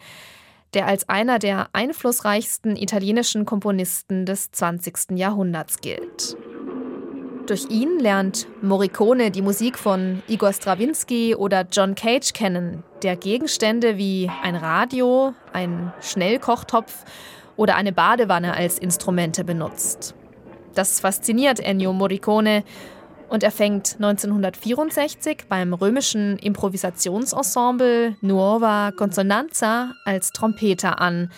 der 0.76 0.86
als 0.86 1.08
einer 1.08 1.38
der 1.38 1.70
einflussreichsten 1.72 2.76
italienischen 2.76 3.46
Komponisten 3.46 4.26
des 4.26 4.50
20. 4.50 5.12
Jahrhunderts 5.16 5.80
gilt. 5.80 6.36
Durch 7.46 7.70
ihn 7.70 7.98
lernt 7.98 8.46
Morricone 8.60 9.30
die 9.30 9.40
Musik 9.40 9.78
von 9.78 10.22
Igor 10.28 10.52
Strawinski 10.52 11.34
oder 11.34 11.66
John 11.72 11.94
Cage 11.94 12.34
kennen, 12.34 12.82
der 13.02 13.16
Gegenstände 13.16 13.96
wie 13.96 14.30
ein 14.42 14.54
Radio, 14.54 15.32
ein 15.54 15.94
Schnellkochtopf 16.02 17.04
oder 17.56 17.76
eine 17.76 17.92
Badewanne 17.92 18.54
als 18.54 18.78
Instrumente 18.78 19.44
benutzt. 19.44 20.14
Das 20.74 21.00
fasziniert 21.00 21.58
Ennio 21.58 21.94
Morricone 21.94 22.64
und 23.28 23.42
er 23.42 23.50
fängt 23.50 23.96
1964 23.96 25.46
beim 25.48 25.74
römischen 25.74 26.38
Improvisationsensemble 26.38 28.16
Nuova 28.20 28.92
Consonanza 28.96 29.92
als 30.04 30.30
Trompeter 30.32 31.00
an. 31.00 31.30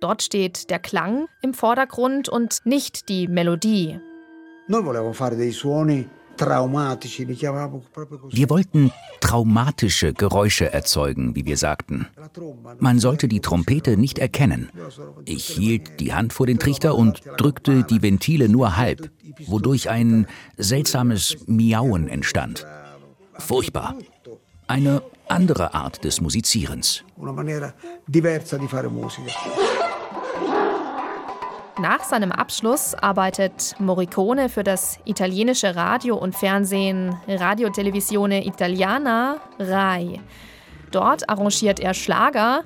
Dort 0.00 0.22
steht 0.22 0.70
der 0.70 0.78
Klang 0.78 1.26
im 1.42 1.52
Vordergrund 1.54 2.28
und 2.28 2.60
nicht 2.64 3.08
die 3.08 3.28
Melodie. 3.28 4.00
Noi 4.68 4.84
volevamo 4.84 5.12
fare 5.12 5.36
dei 5.36 5.50
suoni 5.50 6.08
wir 8.30 8.50
wollten 8.50 8.92
traumatische 9.20 10.12
Geräusche 10.12 10.72
erzeugen, 10.72 11.36
wie 11.36 11.44
wir 11.44 11.56
sagten. 11.56 12.06
Man 12.78 12.98
sollte 12.98 13.28
die 13.28 13.40
Trompete 13.40 13.96
nicht 13.96 14.18
erkennen. 14.18 14.70
Ich 15.24 15.46
hielt 15.46 16.00
die 16.00 16.12
Hand 16.14 16.32
vor 16.32 16.46
den 16.46 16.58
Trichter 16.58 16.94
und 16.94 17.22
drückte 17.36 17.84
die 17.84 18.02
Ventile 18.02 18.48
nur 18.48 18.76
halb, 18.76 19.10
wodurch 19.46 19.90
ein 19.90 20.26
seltsames 20.56 21.36
Miauen 21.46 22.08
entstand. 22.08 22.66
Furchtbar. 23.34 23.94
Eine 24.66 25.02
andere 25.28 25.74
Art 25.74 26.04
des 26.04 26.20
Musizierens. 26.20 27.02
Una 27.16 27.32
maniera 27.32 27.74
diversa 28.06 28.56
di 28.56 28.68
fare 28.68 28.88
musica. 28.88 29.32
Nach 31.80 32.04
seinem 32.04 32.30
Abschluss 32.30 32.94
arbeitet 32.94 33.74
Morricone 33.78 34.50
für 34.50 34.62
das 34.62 34.98
italienische 35.06 35.76
Radio 35.76 36.14
und 36.14 36.36
Fernsehen 36.36 37.16
Radio 37.26 37.70
Televisione 37.70 38.44
Italiana 38.44 39.36
RAI. 39.58 40.20
Dort 40.90 41.30
arrangiert 41.30 41.80
er 41.80 41.94
Schlager 41.94 42.64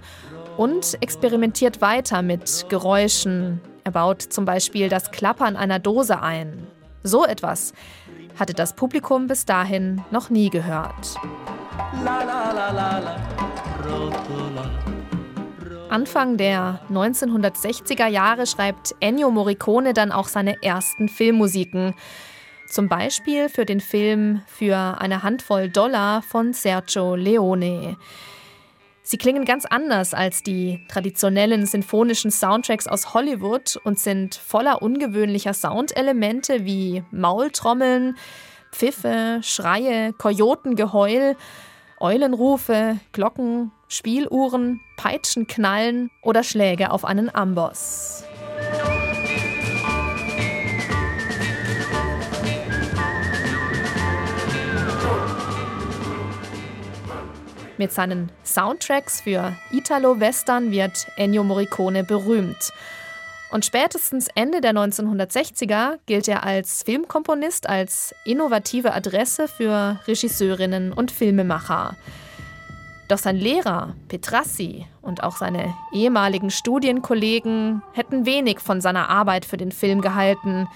und 0.56 0.98
experimentiert 1.00 1.80
weiter 1.80 2.22
mit 2.22 2.66
Geräuschen. 2.68 3.60
Er 3.84 3.92
baut 3.92 4.20
zum 4.20 4.46
Beispiel 4.46 4.88
das 4.88 5.12
Klappern 5.12 5.54
einer 5.54 5.78
Dose 5.78 6.20
ein. 6.20 6.66
So 7.04 7.24
etwas 7.24 7.72
hatte 8.36 8.52
das 8.52 8.72
Publikum 8.74 9.28
bis 9.28 9.44
dahin 9.44 10.02
noch 10.10 10.28
nie 10.28 10.50
gehört. 10.50 11.14
La, 12.04 12.24
la, 12.24 12.50
la, 12.52 12.72
Anfang 15.94 16.36
der 16.36 16.80
1960er 16.90 18.08
Jahre 18.08 18.48
schreibt 18.48 18.96
Ennio 18.98 19.30
Morricone 19.30 19.94
dann 19.94 20.10
auch 20.10 20.26
seine 20.26 20.60
ersten 20.60 21.08
Filmmusiken. 21.08 21.94
Zum 22.68 22.88
Beispiel 22.88 23.48
für 23.48 23.64
den 23.64 23.78
Film 23.78 24.42
Für 24.48 25.00
eine 25.00 25.22
Handvoll 25.22 25.68
Dollar 25.68 26.22
von 26.22 26.52
Sergio 26.52 27.14
Leone. 27.14 27.96
Sie 29.04 29.18
klingen 29.18 29.44
ganz 29.44 29.66
anders 29.66 30.14
als 30.14 30.42
die 30.42 30.84
traditionellen 30.88 31.64
sinfonischen 31.64 32.32
Soundtracks 32.32 32.88
aus 32.88 33.14
Hollywood 33.14 33.76
und 33.84 34.00
sind 34.00 34.34
voller 34.34 34.82
ungewöhnlicher 34.82 35.54
Soundelemente 35.54 36.64
wie 36.64 37.04
Maultrommeln, 37.12 38.16
Pfiffe, 38.72 39.38
Schreie, 39.42 40.12
Kojotengeheul, 40.14 41.36
Eulenrufe, 42.00 42.98
Glocken, 43.12 43.70
Spieluhren, 43.86 44.80
Peitschenknallen 45.04 46.10
oder 46.22 46.42
Schläge 46.42 46.90
auf 46.90 47.04
einen 47.04 47.28
Amboss. 47.34 48.24
Mit 57.76 57.92
seinen 57.92 58.32
Soundtracks 58.44 59.20
für 59.20 59.54
Italo-Western 59.72 60.70
wird 60.70 61.06
Ennio 61.16 61.44
Morricone 61.44 62.02
berühmt. 62.02 62.72
Und 63.50 63.66
spätestens 63.66 64.28
Ende 64.34 64.62
der 64.62 64.72
1960er 64.72 65.98
gilt 66.06 66.28
er 66.28 66.44
als 66.44 66.82
Filmkomponist 66.82 67.68
als 67.68 68.14
innovative 68.24 68.94
Adresse 68.94 69.48
für 69.48 70.00
Regisseurinnen 70.06 70.94
und 70.94 71.10
Filmemacher. 71.10 71.94
Doch 73.08 73.18
sein 73.18 73.36
Lehrer, 73.36 73.94
Petrassi, 74.08 74.86
und 75.02 75.22
auch 75.22 75.36
seine 75.36 75.74
ehemaligen 75.92 76.50
Studienkollegen 76.50 77.82
hätten 77.92 78.24
wenig 78.24 78.60
von 78.60 78.80
seiner 78.80 79.10
Arbeit 79.10 79.44
für 79.44 79.58
den 79.58 79.72
Film 79.72 80.00
gehalten, 80.00 80.66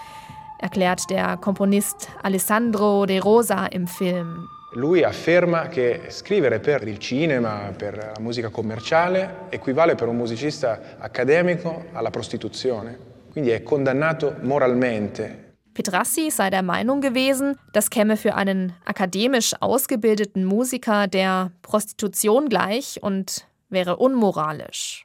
erklärt 0.59 1.09
der 1.09 1.39
Komponist 1.39 2.11
Alessandro 2.23 3.07
de 3.07 3.19
Rosa 3.19 3.67
im 3.67 3.87
Film. 3.87 4.47
Lui 4.73 5.03
afferma 5.03 5.69
che 5.69 6.03
scrivere 6.09 6.61
per 6.61 6.87
il 6.87 6.99
cinema, 6.99 7.73
per 7.75 7.97
la 7.97 8.21
musica 8.21 8.51
commerciale, 8.51 9.47
equivale 9.49 9.95
per 9.95 10.09
un 10.09 10.17
musicista 10.19 10.79
accademico 10.99 11.87
alla 11.93 12.11
prostituzione. 12.11 12.99
Quindi 13.33 13.51
è 13.51 13.63
condannato 13.63 14.37
moralmente. 14.43 15.48
Petrassi 15.79 16.33
sei 16.33 16.51
der 16.51 16.65
Meinung 16.65 17.01
gewesen, 17.01 17.57
das 17.73 17.89
käme 17.89 18.17
für 18.17 18.35
einen 18.35 18.73
akademisch 18.85 19.55
ausgebildeten 19.61 20.45
Musiker 20.45 21.07
der 21.07 21.53
Prostitution 21.63 22.49
gleich 22.49 23.01
und 23.01 23.47
wäre 23.69 23.99
unmoralisch. 23.99 25.05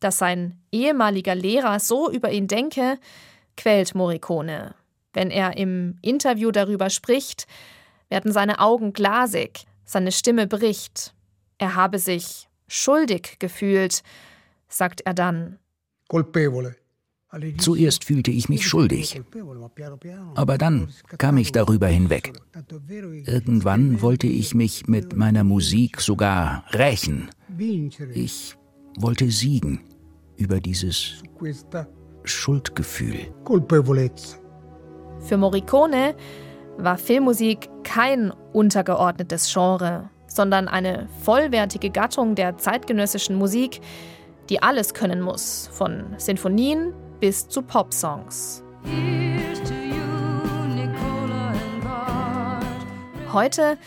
Dass 0.00 0.16
sein 0.16 0.58
ehemaliger 0.72 1.34
Lehrer 1.34 1.80
so 1.80 2.10
über 2.10 2.30
ihn 2.30 2.46
denke, 2.46 2.98
quält 3.58 3.94
Morricone. 3.94 4.74
Wenn 5.12 5.30
er 5.30 5.58
im 5.58 5.98
Interview 6.00 6.50
darüber 6.50 6.88
spricht, 6.88 7.46
werden 8.08 8.32
seine 8.32 8.58
Augen 8.58 8.94
glasig, 8.94 9.66
seine 9.84 10.12
Stimme 10.12 10.46
bricht. 10.46 11.12
Er 11.58 11.74
habe 11.74 11.98
sich 11.98 12.48
schuldig 12.68 13.36
gefühlt, 13.38 14.02
sagt 14.66 15.02
er 15.02 15.12
dann. 15.12 15.58
Colpevole. 16.08 16.74
Zuerst 17.58 18.04
fühlte 18.04 18.30
ich 18.30 18.48
mich 18.48 18.66
schuldig, 18.66 19.20
aber 20.34 20.58
dann 20.58 20.88
kam 21.18 21.36
ich 21.36 21.52
darüber 21.52 21.86
hinweg. 21.86 22.32
Irgendwann 23.26 24.02
wollte 24.02 24.26
ich 24.26 24.54
mich 24.54 24.86
mit 24.86 25.16
meiner 25.16 25.44
Musik 25.44 26.00
sogar 26.00 26.64
rächen. 26.72 27.30
Ich 28.14 28.56
wollte 28.98 29.30
siegen 29.30 29.80
über 30.36 30.60
dieses 30.60 31.22
Schuldgefühl. 32.24 33.34
Für 35.20 35.36
Morricone 35.36 36.14
war 36.78 36.98
Filmmusik 36.98 37.68
kein 37.84 38.30
untergeordnetes 38.52 39.52
Genre, 39.52 40.10
sondern 40.26 40.68
eine 40.68 41.08
vollwertige 41.22 41.90
Gattung 41.90 42.34
der 42.34 42.58
zeitgenössischen 42.58 43.36
Musik, 43.36 43.80
die 44.50 44.62
alles 44.62 44.94
können 44.94 45.20
muss, 45.20 45.68
von 45.72 46.04
Sinfonien 46.18 46.92
bis 47.20 47.48
zu 47.48 47.62
Popsongs. 47.62 48.62
Heute 53.32 53.78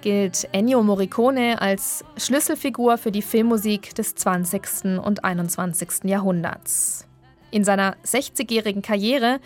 gilt 0.00 0.48
Ennio 0.52 0.82
Morricone 0.82 1.60
als 1.60 2.04
Schlüsselfigur 2.16 2.98
für 2.98 3.12
die 3.12 3.22
Filmmusik 3.22 3.94
des 3.94 4.14
20. 4.14 5.00
und 5.04 5.24
21. 5.24 6.04
Jahrhunderts. 6.04 7.06
In 7.50 7.64
seiner 7.64 7.96
60-jährigen 8.04 8.82
Karriere 8.82 9.40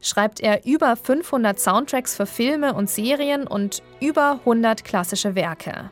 schreibt 0.00 0.40
er 0.40 0.64
über 0.66 0.96
500 0.96 1.58
Soundtracks 1.58 2.16
für 2.16 2.26
Filme 2.26 2.74
und 2.74 2.88
Serien 2.88 3.46
und 3.46 3.82
über 4.00 4.40
100 4.40 4.84
klassische 4.84 5.34
Werke. 5.34 5.90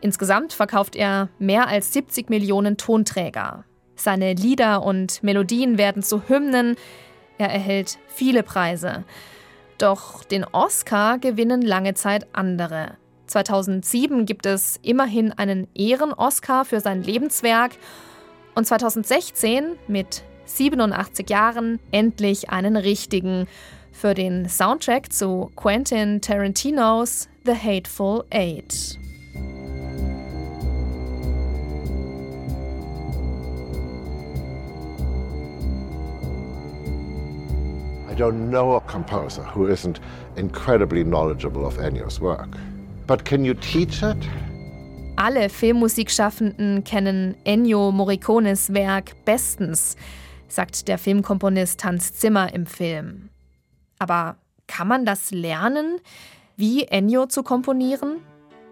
Insgesamt 0.00 0.52
verkauft 0.52 0.94
er 0.94 1.28
mehr 1.38 1.68
als 1.68 1.92
70 1.92 2.30
Millionen 2.30 2.76
Tonträger. 2.76 3.64
Seine 3.96 4.34
Lieder 4.34 4.82
und 4.82 5.22
Melodien 5.22 5.78
werden 5.78 6.02
zu 6.02 6.28
Hymnen. 6.28 6.76
Er 7.38 7.50
erhält 7.50 7.98
viele 8.06 8.42
Preise. 8.42 9.04
Doch 9.78 10.22
den 10.24 10.44
Oscar 10.44 11.18
gewinnen 11.18 11.62
lange 11.62 11.94
Zeit 11.94 12.26
andere. 12.32 12.96
2007 13.26 14.24
gibt 14.24 14.46
es 14.46 14.78
immerhin 14.82 15.32
einen 15.32 15.66
Ehren-Oscar 15.74 16.64
für 16.64 16.80
sein 16.80 17.02
Lebenswerk 17.02 17.72
und 18.54 18.66
2016 18.66 19.76
mit 19.88 20.22
87 20.44 21.28
Jahren 21.28 21.80
endlich 21.90 22.50
einen 22.50 22.76
richtigen 22.76 23.46
für 23.92 24.14
den 24.14 24.48
Soundtrack 24.48 25.12
zu 25.12 25.50
Quentin 25.56 26.20
Tarantinos 26.20 27.28
The 27.44 27.54
Hateful 27.54 28.24
Eight. 28.30 28.98
I 38.16 38.18
don't 38.18 38.48
know 38.50 38.76
a 38.76 38.80
composer 38.80 39.42
who 39.42 39.66
isn't 39.66 40.00
incredibly 40.36 41.04
knowledgeable 41.04 41.66
of 41.66 41.76
Ennio's 41.78 42.18
work. 42.18 42.48
But 43.06 43.26
can 43.26 43.44
you 43.44 43.52
teach 43.52 44.02
it? 44.02 44.16
Alle 45.16 45.50
Filmmusikschaffenden 45.50 46.82
kennen 46.82 47.36
Ennio 47.44 47.92
Morricones 47.92 48.72
Werk 48.72 49.22
bestens, 49.26 49.96
sagt 50.48 50.88
der 50.88 50.96
Filmkomponist 50.96 51.84
Hans 51.84 52.14
Zimmer 52.14 52.54
im 52.54 52.64
Film. 52.64 53.28
Aber 53.98 54.36
kann 54.66 54.88
man 54.88 55.04
das 55.04 55.30
lernen, 55.30 56.00
wie 56.56 56.84
Ennio 56.84 57.26
zu 57.26 57.42
komponieren? 57.42 58.22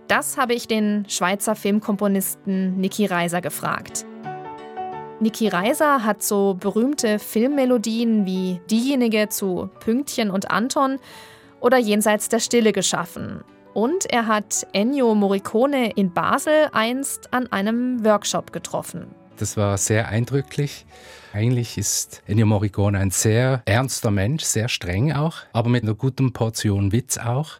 Das 0.08 0.38
habe 0.38 0.54
ich 0.54 0.68
den 0.68 1.04
Schweizer 1.06 1.54
Filmkomponisten 1.54 2.80
Niki 2.80 3.04
Reiser 3.04 3.42
gefragt. 3.42 4.06
Niki 5.24 5.48
Reiser 5.48 6.04
hat 6.04 6.22
so 6.22 6.52
berühmte 6.52 7.18
Filmmelodien 7.18 8.26
wie 8.26 8.60
diejenige 8.70 9.30
zu 9.30 9.70
Pünktchen 9.80 10.30
und 10.30 10.50
Anton 10.50 10.98
oder 11.60 11.78
Jenseits 11.78 12.28
der 12.28 12.40
Stille 12.40 12.72
geschaffen. 12.72 13.42
Und 13.72 14.04
er 14.12 14.26
hat 14.26 14.66
Ennio 14.74 15.14
Morricone 15.14 15.92
in 15.92 16.12
Basel 16.12 16.68
einst 16.72 17.32
an 17.32 17.50
einem 17.50 18.04
Workshop 18.04 18.52
getroffen. 18.52 19.06
Das 19.38 19.56
war 19.56 19.78
sehr 19.78 20.08
eindrücklich. 20.08 20.84
Eigentlich 21.32 21.78
ist 21.78 22.22
Ennio 22.26 22.44
Morricone 22.44 22.98
ein 22.98 23.10
sehr 23.10 23.62
ernster 23.64 24.10
Mensch, 24.10 24.44
sehr 24.44 24.68
streng 24.68 25.14
auch, 25.14 25.38
aber 25.54 25.70
mit 25.70 25.84
einer 25.84 25.94
guten 25.94 26.34
Portion 26.34 26.92
Witz 26.92 27.16
auch. 27.16 27.52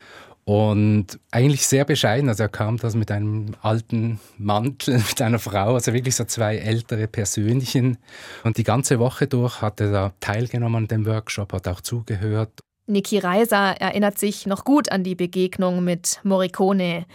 Und 0.45 1.19
eigentlich 1.31 1.67
sehr 1.67 1.87
bescheiden. 1.87 2.29
Also 2.29 2.43
er 2.43 2.49
kam 2.51 2.77
das 2.77 2.95
mit 2.95 3.11
einem 3.11 3.55
alten 3.63 4.21
Mantel, 4.37 4.99
mit 5.09 5.23
einer 5.23 5.39
Frau, 5.39 5.75
also 5.75 5.93
wirklich 5.93 6.17
so 6.17 6.25
zwei 6.25 6.57
ältere 6.57 7.07
Persönchen. 7.07 7.97
Und 8.43 8.59
die 8.59 8.65
ganze 8.65 8.99
Woche 8.99 9.27
durch 9.27 9.63
hat 9.63 9.81
er 9.81 9.91
da 9.91 10.13
teilgenommen 10.21 10.85
an 10.85 10.89
dem 10.89 11.07
Workshop, 11.07 11.53
hat 11.53 11.69
auch 11.69 11.81
zugehört. 11.81 12.61
Niki 12.87 13.19
Reiser 13.19 13.81
erinnert 13.81 14.19
sich 14.19 14.45
noch 14.47 14.65
gut 14.65 14.93
an 14.93 15.05
die 15.05 15.15
Begegnung 15.15 15.83
mit 15.83 16.21
Morricone. 16.23 17.07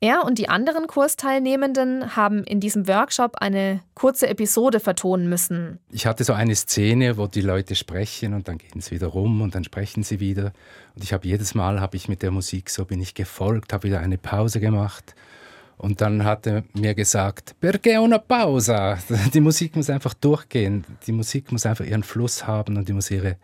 Er 0.00 0.24
und 0.24 0.38
die 0.38 0.48
anderen 0.48 0.86
Kursteilnehmenden 0.86 2.14
haben 2.16 2.44
in 2.44 2.60
diesem 2.60 2.86
Workshop 2.88 3.36
eine 3.36 3.80
kurze 3.94 4.28
Episode 4.28 4.80
vertonen 4.80 5.28
müssen. 5.28 5.78
Ich 5.90 6.06
hatte 6.06 6.24
so 6.24 6.32
eine 6.32 6.54
Szene, 6.54 7.16
wo 7.16 7.26
die 7.26 7.40
Leute 7.40 7.74
sprechen 7.74 8.34
und 8.34 8.48
dann 8.48 8.58
gehen 8.58 8.80
sie 8.80 8.90
wieder 8.90 9.06
rum 9.06 9.40
und 9.40 9.54
dann 9.54 9.64
sprechen 9.64 10.02
sie 10.02 10.20
wieder. 10.20 10.52
Und 10.94 11.04
ich 11.04 11.12
habe 11.12 11.26
jedes 11.26 11.54
Mal 11.54 11.80
habe 11.80 11.96
ich 11.96 12.08
mit 12.08 12.22
der 12.22 12.30
Musik 12.30 12.70
so 12.70 12.84
bin 12.84 13.00
ich 13.00 13.14
gefolgt, 13.14 13.72
habe 13.72 13.84
wieder 13.84 14.00
eine 14.00 14.18
Pause 14.18 14.60
gemacht 14.60 15.14
und 15.76 16.00
dann 16.00 16.24
hat 16.24 16.46
er 16.46 16.64
mir 16.72 16.94
gesagt, 16.94 17.54
perché 17.60 17.98
una 17.98 18.18
pausa? 18.18 18.98
Die 19.34 19.40
Musik 19.40 19.76
muss 19.76 19.90
einfach 19.90 20.14
durchgehen. 20.14 20.84
Die 21.06 21.12
Musik 21.12 21.52
muss 21.52 21.66
einfach 21.66 21.84
ihren 21.84 22.02
Fluss 22.02 22.46
haben 22.46 22.76
und 22.76 22.88
die 22.88 22.92
muss 22.92 23.10
ihre, 23.10 23.36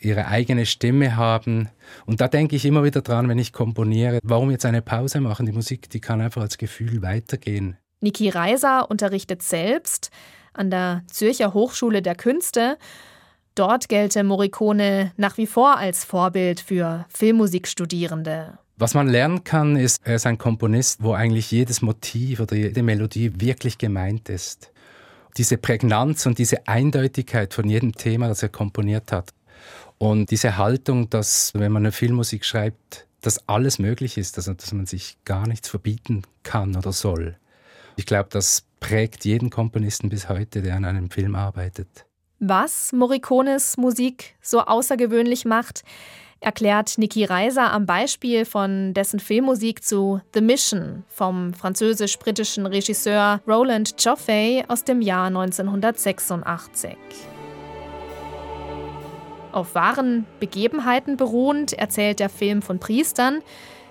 ihre 0.00 0.26
eigene 0.26 0.66
Stimme 0.66 1.16
haben. 1.16 1.68
Und 2.06 2.20
da 2.20 2.28
denke 2.28 2.56
ich 2.56 2.64
immer 2.64 2.84
wieder 2.84 3.02
dran, 3.02 3.28
wenn 3.28 3.38
ich 3.38 3.52
komponiere, 3.52 4.18
warum 4.22 4.50
jetzt 4.50 4.64
eine 4.64 4.82
Pause 4.82 5.20
machen? 5.20 5.46
Die 5.46 5.52
Musik, 5.52 5.90
die 5.90 6.00
kann 6.00 6.20
einfach 6.20 6.42
als 6.42 6.58
Gefühl 6.58 7.02
weitergehen. 7.02 7.76
Niki 8.00 8.28
Reiser 8.28 8.90
unterrichtet 8.90 9.42
selbst 9.42 10.10
an 10.52 10.70
der 10.70 11.02
Zürcher 11.10 11.54
Hochschule 11.54 12.02
der 12.02 12.14
Künste. 12.14 12.78
Dort 13.54 13.88
gelte 13.88 14.24
Morricone 14.24 15.12
nach 15.16 15.38
wie 15.38 15.46
vor 15.46 15.76
als 15.76 16.04
Vorbild 16.04 16.60
für 16.60 17.06
Filmmusikstudierende. 17.08 18.58
Was 18.76 18.94
man 18.94 19.08
lernen 19.08 19.44
kann, 19.44 19.76
ist, 19.76 20.04
er 20.04 20.16
ist 20.16 20.26
ein 20.26 20.36
Komponist, 20.36 21.02
wo 21.02 21.12
eigentlich 21.12 21.50
jedes 21.52 21.80
Motiv 21.80 22.40
oder 22.40 22.56
jede 22.56 22.82
Melodie 22.82 23.40
wirklich 23.40 23.78
gemeint 23.78 24.28
ist. 24.28 24.72
Diese 25.36 25.58
Prägnanz 25.58 26.26
und 26.26 26.38
diese 26.38 26.66
Eindeutigkeit 26.66 27.54
von 27.54 27.68
jedem 27.68 27.92
Thema, 27.92 28.26
das 28.26 28.42
er 28.42 28.48
komponiert 28.48 29.12
hat. 29.12 29.30
Und 29.98 30.32
diese 30.32 30.56
Haltung, 30.56 31.08
dass, 31.08 31.52
wenn 31.54 31.70
man 31.70 31.82
eine 31.82 31.92
Filmmusik 31.92 32.44
schreibt, 32.44 33.06
dass 33.20 33.48
alles 33.48 33.78
möglich 33.78 34.18
ist, 34.18 34.36
also 34.38 34.54
dass 34.54 34.72
man 34.72 34.86
sich 34.86 35.18
gar 35.24 35.46
nichts 35.46 35.68
verbieten 35.68 36.22
kann 36.42 36.76
oder 36.76 36.92
soll. 36.92 37.36
Ich 37.96 38.06
glaube, 38.06 38.28
das 38.30 38.64
prägt 38.80 39.24
jeden 39.24 39.50
Komponisten 39.50 40.08
bis 40.08 40.28
heute, 40.28 40.62
der 40.62 40.74
an 40.74 40.84
einem 40.84 41.10
Film 41.10 41.36
arbeitet. 41.36 42.06
Was 42.40 42.92
Morricones 42.92 43.76
Musik 43.76 44.34
so 44.42 44.60
außergewöhnlich 44.60 45.44
macht, 45.44 45.84
erklärt 46.44 46.98
Niki 46.98 47.24
Reiser 47.24 47.72
am 47.72 47.86
Beispiel 47.86 48.44
von 48.44 48.92
dessen 48.94 49.18
Filmmusik 49.18 49.82
zu 49.82 50.20
The 50.34 50.40
Mission 50.40 51.04
vom 51.08 51.54
französisch-britischen 51.54 52.66
Regisseur 52.66 53.40
Roland 53.46 53.94
Joffé 53.98 54.64
aus 54.68 54.84
dem 54.84 55.00
Jahr 55.00 55.26
1986. 55.28 56.96
Auf 59.52 59.74
wahren 59.74 60.26
Begebenheiten 60.40 61.16
beruhend 61.16 61.72
erzählt 61.72 62.20
der 62.20 62.28
Film 62.28 62.60
von 62.60 62.78
Priestern, 62.78 63.40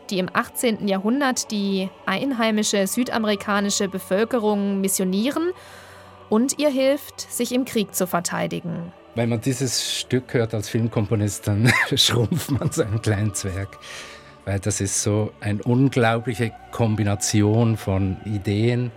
die 0.10 0.20
im 0.20 0.30
18. 0.32 0.88
Jahrhundert 0.88 1.52
die 1.52 1.90
einheimische 2.06 2.86
südamerikanische 2.86 3.88
Bevölkerung 3.88 4.80
missionieren 4.82 5.52
und 6.30 6.60
ihr 6.60 6.70
hilft, 6.70 7.22
sich 7.22 7.52
im 7.52 7.66
Krieg 7.66 7.96
zu 7.96 8.06
verteidigen. 8.06 8.92
Wenn 9.16 9.30
man 9.30 9.42
dieses 9.42 10.00
Stück 10.00 10.34
hört 10.34 10.56
als 10.56 10.70
Filmkomponist, 10.70 11.48
dann 11.48 11.72
schrumpft 11.96 12.50
man 12.52 12.72
zu 12.72 12.84
einem 12.84 13.02
kleinen 13.02 13.34
Zwerg. 13.34 13.78
weil 14.46 14.60
das 14.60 14.82
ist 14.82 15.04
so 15.04 15.32
eine 15.40 15.62
unglaubliche 15.64 16.52
Kombination 16.72 17.78
von 17.78 18.18
Ideen. 18.26 18.92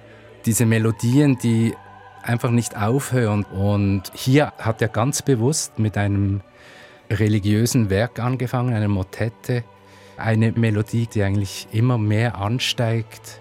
Diese 0.47 0.65
Melodien, 0.65 1.39
die 1.39 1.75
einfach 2.23 2.51
nicht 2.51 2.77
aufhören. 2.77 3.45
Und 3.45 4.05
hier 4.15 4.53
hat 4.59 4.81
er 4.81 4.89
ganz 4.89 5.23
bewusst 5.23 5.79
mit 5.79 5.99
einem 5.99 6.41
religiösen 7.11 7.91
Werk 7.91 8.19
angefangen, 8.19 8.75
einer 8.75 8.89
Motette, 8.89 9.65
eine 10.17 10.53
Melodie, 10.53 11.07
die 11.07 11.23
eigentlich 11.23 11.69
immer 11.73 11.99
mehr 11.99 12.39
ansteigt. 12.39 13.41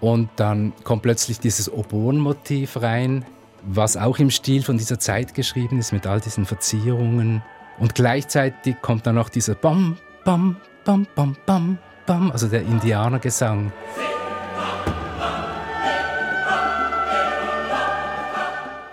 Und 0.00 0.30
dann 0.36 0.72
kommt 0.84 1.02
plötzlich 1.02 1.38
dieses 1.38 1.70
Oboenmotiv 1.70 2.80
rein, 2.80 3.24
was 3.70 3.96
auch 3.98 4.18
im 4.18 4.30
Stil 4.30 4.62
von 4.62 4.78
dieser 4.78 4.98
Zeit 4.98 5.34
geschrieben 5.34 5.78
ist, 5.78 5.92
mit 5.92 6.06
all 6.06 6.20
diesen 6.20 6.46
Verzierungen. 6.46 7.42
Und 7.78 7.94
gleichzeitig 7.94 8.80
kommt 8.80 9.06
dann 9.06 9.16
noch 9.16 9.28
dieser 9.28 9.54
Bam, 9.54 9.98
Bam, 10.24 10.56
Bam, 10.84 11.06
Bam, 11.14 11.36
Bam, 11.44 11.78
Bam, 12.06 12.30
also 12.32 12.48
der 12.48 12.62
Indianergesang. 12.62 13.70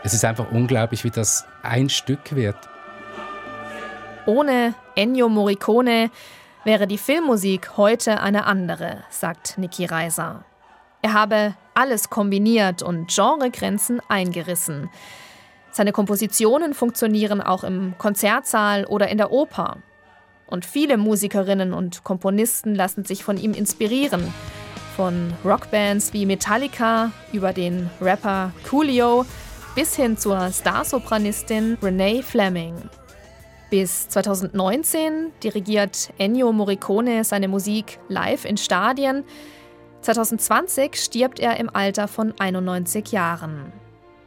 Es 0.03 0.13
ist 0.13 0.25
einfach 0.25 0.51
unglaublich, 0.51 1.03
wie 1.03 1.09
das 1.09 1.45
ein 1.63 1.89
Stück 1.89 2.35
wird. 2.35 2.57
Ohne 4.25 4.75
Ennio 4.95 5.29
Morricone 5.29 6.11
wäre 6.63 6.85
die 6.85 6.97
Filmmusik 6.97 7.77
heute 7.77 8.19
eine 8.19 8.45
andere, 8.45 9.03
sagt 9.09 9.57
Niki 9.57 9.85
Reiser. 9.85 10.43
Er 11.01 11.13
habe 11.13 11.55
alles 11.75 12.09
kombiniert 12.09 12.81
und 12.81 13.13
Genregrenzen 13.13 14.01
eingerissen. 14.07 14.89
Seine 15.71 15.91
Kompositionen 15.91 16.73
funktionieren 16.73 17.41
auch 17.41 17.63
im 17.63 17.95
Konzertsaal 17.97 18.85
oder 18.85 19.09
in 19.09 19.17
der 19.17 19.31
Oper. 19.31 19.77
Und 20.47 20.65
viele 20.65 20.97
Musikerinnen 20.97 21.73
und 21.73 22.03
Komponisten 22.03 22.75
lassen 22.75 23.03
sich 23.03 23.23
von 23.23 23.37
ihm 23.37 23.53
inspirieren. 23.53 24.33
Von 24.95 25.33
Rockbands 25.43 26.13
wie 26.13 26.25
Metallica 26.25 27.11
über 27.33 27.51
den 27.51 27.89
Rapper 27.99 28.53
Coolio 28.69 29.25
bis 29.75 29.95
hin 29.95 30.17
zur 30.17 30.51
Starsopranistin 30.51 31.77
Renee 31.81 32.21
Fleming. 32.21 32.75
Bis 33.69 34.07
2019 34.07 35.33
dirigiert 35.43 36.13
Ennio 36.17 36.53
Morricone 36.53 37.25
seine 37.25 37.49
Musik 37.49 37.99
live 38.07 38.45
in 38.45 38.55
Stadien. 38.55 39.25
2020 40.05 40.95
stirbt 40.95 41.39
er 41.39 41.57
im 41.57 41.69
Alter 41.73 42.07
von 42.07 42.33
91 42.37 43.11
Jahren. 43.11 43.73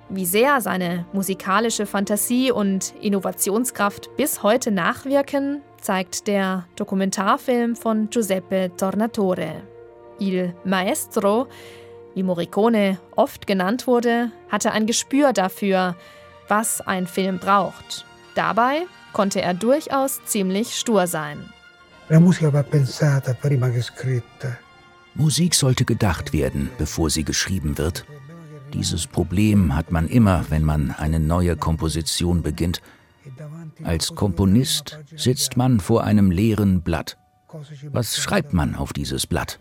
Wie 0.08 0.26
sehr 0.26 0.60
seine 0.60 1.06
musikalische 1.12 1.86
Fantasie 1.86 2.50
und 2.50 2.94
Innovationskraft 3.00 4.16
bis 4.16 4.42
heute 4.42 4.72
nachwirken, 4.72 5.62
zeigt 5.80 6.26
der 6.26 6.66
Dokumentarfilm 6.74 7.76
von 7.76 8.10
Giuseppe 8.10 8.72
Tornatore. 8.76 9.62
Il 10.18 10.52
Maestro, 10.64 11.46
wie 12.14 12.24
Morricone 12.24 12.98
oft 13.14 13.46
genannt 13.46 13.86
wurde, 13.86 14.32
hatte 14.48 14.72
ein 14.72 14.86
Gespür 14.86 15.32
dafür, 15.32 15.94
was 16.48 16.80
ein 16.80 17.06
Film 17.06 17.38
braucht. 17.38 18.04
Dabei 18.34 18.86
konnte 19.12 19.42
er 19.42 19.54
durchaus 19.54 20.24
ziemlich 20.24 20.74
stur 20.74 21.06
sein. 21.06 21.52
Musik 25.18 25.54
sollte 25.54 25.84
gedacht 25.84 26.32
werden, 26.32 26.70
bevor 26.78 27.10
sie 27.10 27.24
geschrieben 27.24 27.76
wird. 27.76 28.06
Dieses 28.72 29.08
Problem 29.08 29.74
hat 29.74 29.90
man 29.90 30.06
immer, 30.06 30.44
wenn 30.48 30.62
man 30.62 30.92
eine 30.92 31.18
neue 31.18 31.56
Komposition 31.56 32.42
beginnt. 32.42 32.80
Als 33.82 34.14
Komponist 34.14 34.98
sitzt 35.16 35.56
man 35.56 35.80
vor 35.80 36.04
einem 36.04 36.30
leeren 36.30 36.82
Blatt. 36.82 37.18
Was 37.90 38.16
schreibt 38.18 38.52
man 38.52 38.76
auf 38.76 38.92
dieses 38.92 39.26
Blatt? 39.26 39.58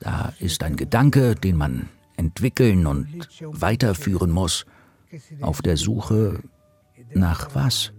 Da 0.00 0.32
ist 0.40 0.64
ein 0.64 0.74
Gedanke, 0.74 1.36
den 1.36 1.56
man 1.56 1.88
entwickeln 2.16 2.86
und 2.88 3.28
weiterführen 3.40 4.32
muss, 4.32 4.66
auf 5.40 5.62
der 5.62 5.76
Suche 5.76 6.40
nach 7.12 7.54
was? 7.54 7.92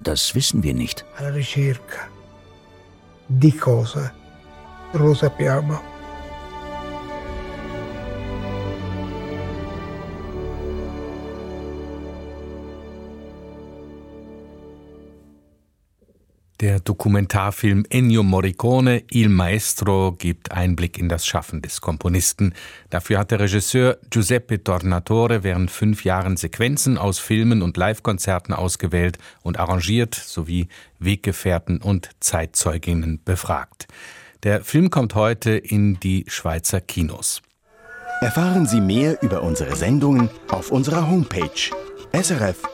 Das 0.00 0.34
wissen 0.34 0.64
wir 0.64 0.74
nicht. 0.74 1.04
Di 3.30 3.52
cosa? 3.52 4.10
Lo 4.92 5.12
sappiamo. 5.12 5.78
Der 16.60 16.80
Dokumentarfilm 16.80 17.84
Ennio 17.88 18.22
Morricone 18.22 19.04
Il 19.10 19.28
Maestro 19.28 20.12
gibt 20.18 20.50
Einblick 20.50 20.98
in 20.98 21.08
das 21.08 21.24
Schaffen 21.24 21.62
des 21.62 21.80
Komponisten. 21.80 22.54
Dafür 22.90 23.18
hat 23.18 23.30
der 23.30 23.40
Regisseur 23.40 23.98
Giuseppe 24.10 24.64
Tornatore 24.64 25.44
während 25.44 25.70
fünf 25.70 26.02
Jahren 26.02 26.36
Sequenzen 26.36 26.98
aus 26.98 27.18
Filmen 27.18 27.62
und 27.62 27.76
Livekonzerten 27.76 28.54
ausgewählt 28.54 29.18
und 29.42 29.60
arrangiert 29.60 30.14
sowie 30.14 30.68
Weggefährten 30.98 31.80
und 31.80 32.10
Zeitzeuginnen 32.20 33.20
befragt. 33.24 33.86
Der 34.44 34.62
Film 34.62 34.90
kommt 34.90 35.16
heute 35.16 35.50
in 35.50 35.98
die 35.98 36.24
Schweizer 36.28 36.80
Kinos. 36.80 37.42
Erfahren 38.20 38.66
Sie 38.66 38.80
mehr 38.80 39.20
über 39.20 39.42
unsere 39.42 39.74
Sendungen 39.74 40.30
auf 40.48 40.70
unserer 40.70 41.10
Homepage 41.10 41.50
srf.ch-kultur. 42.12 42.68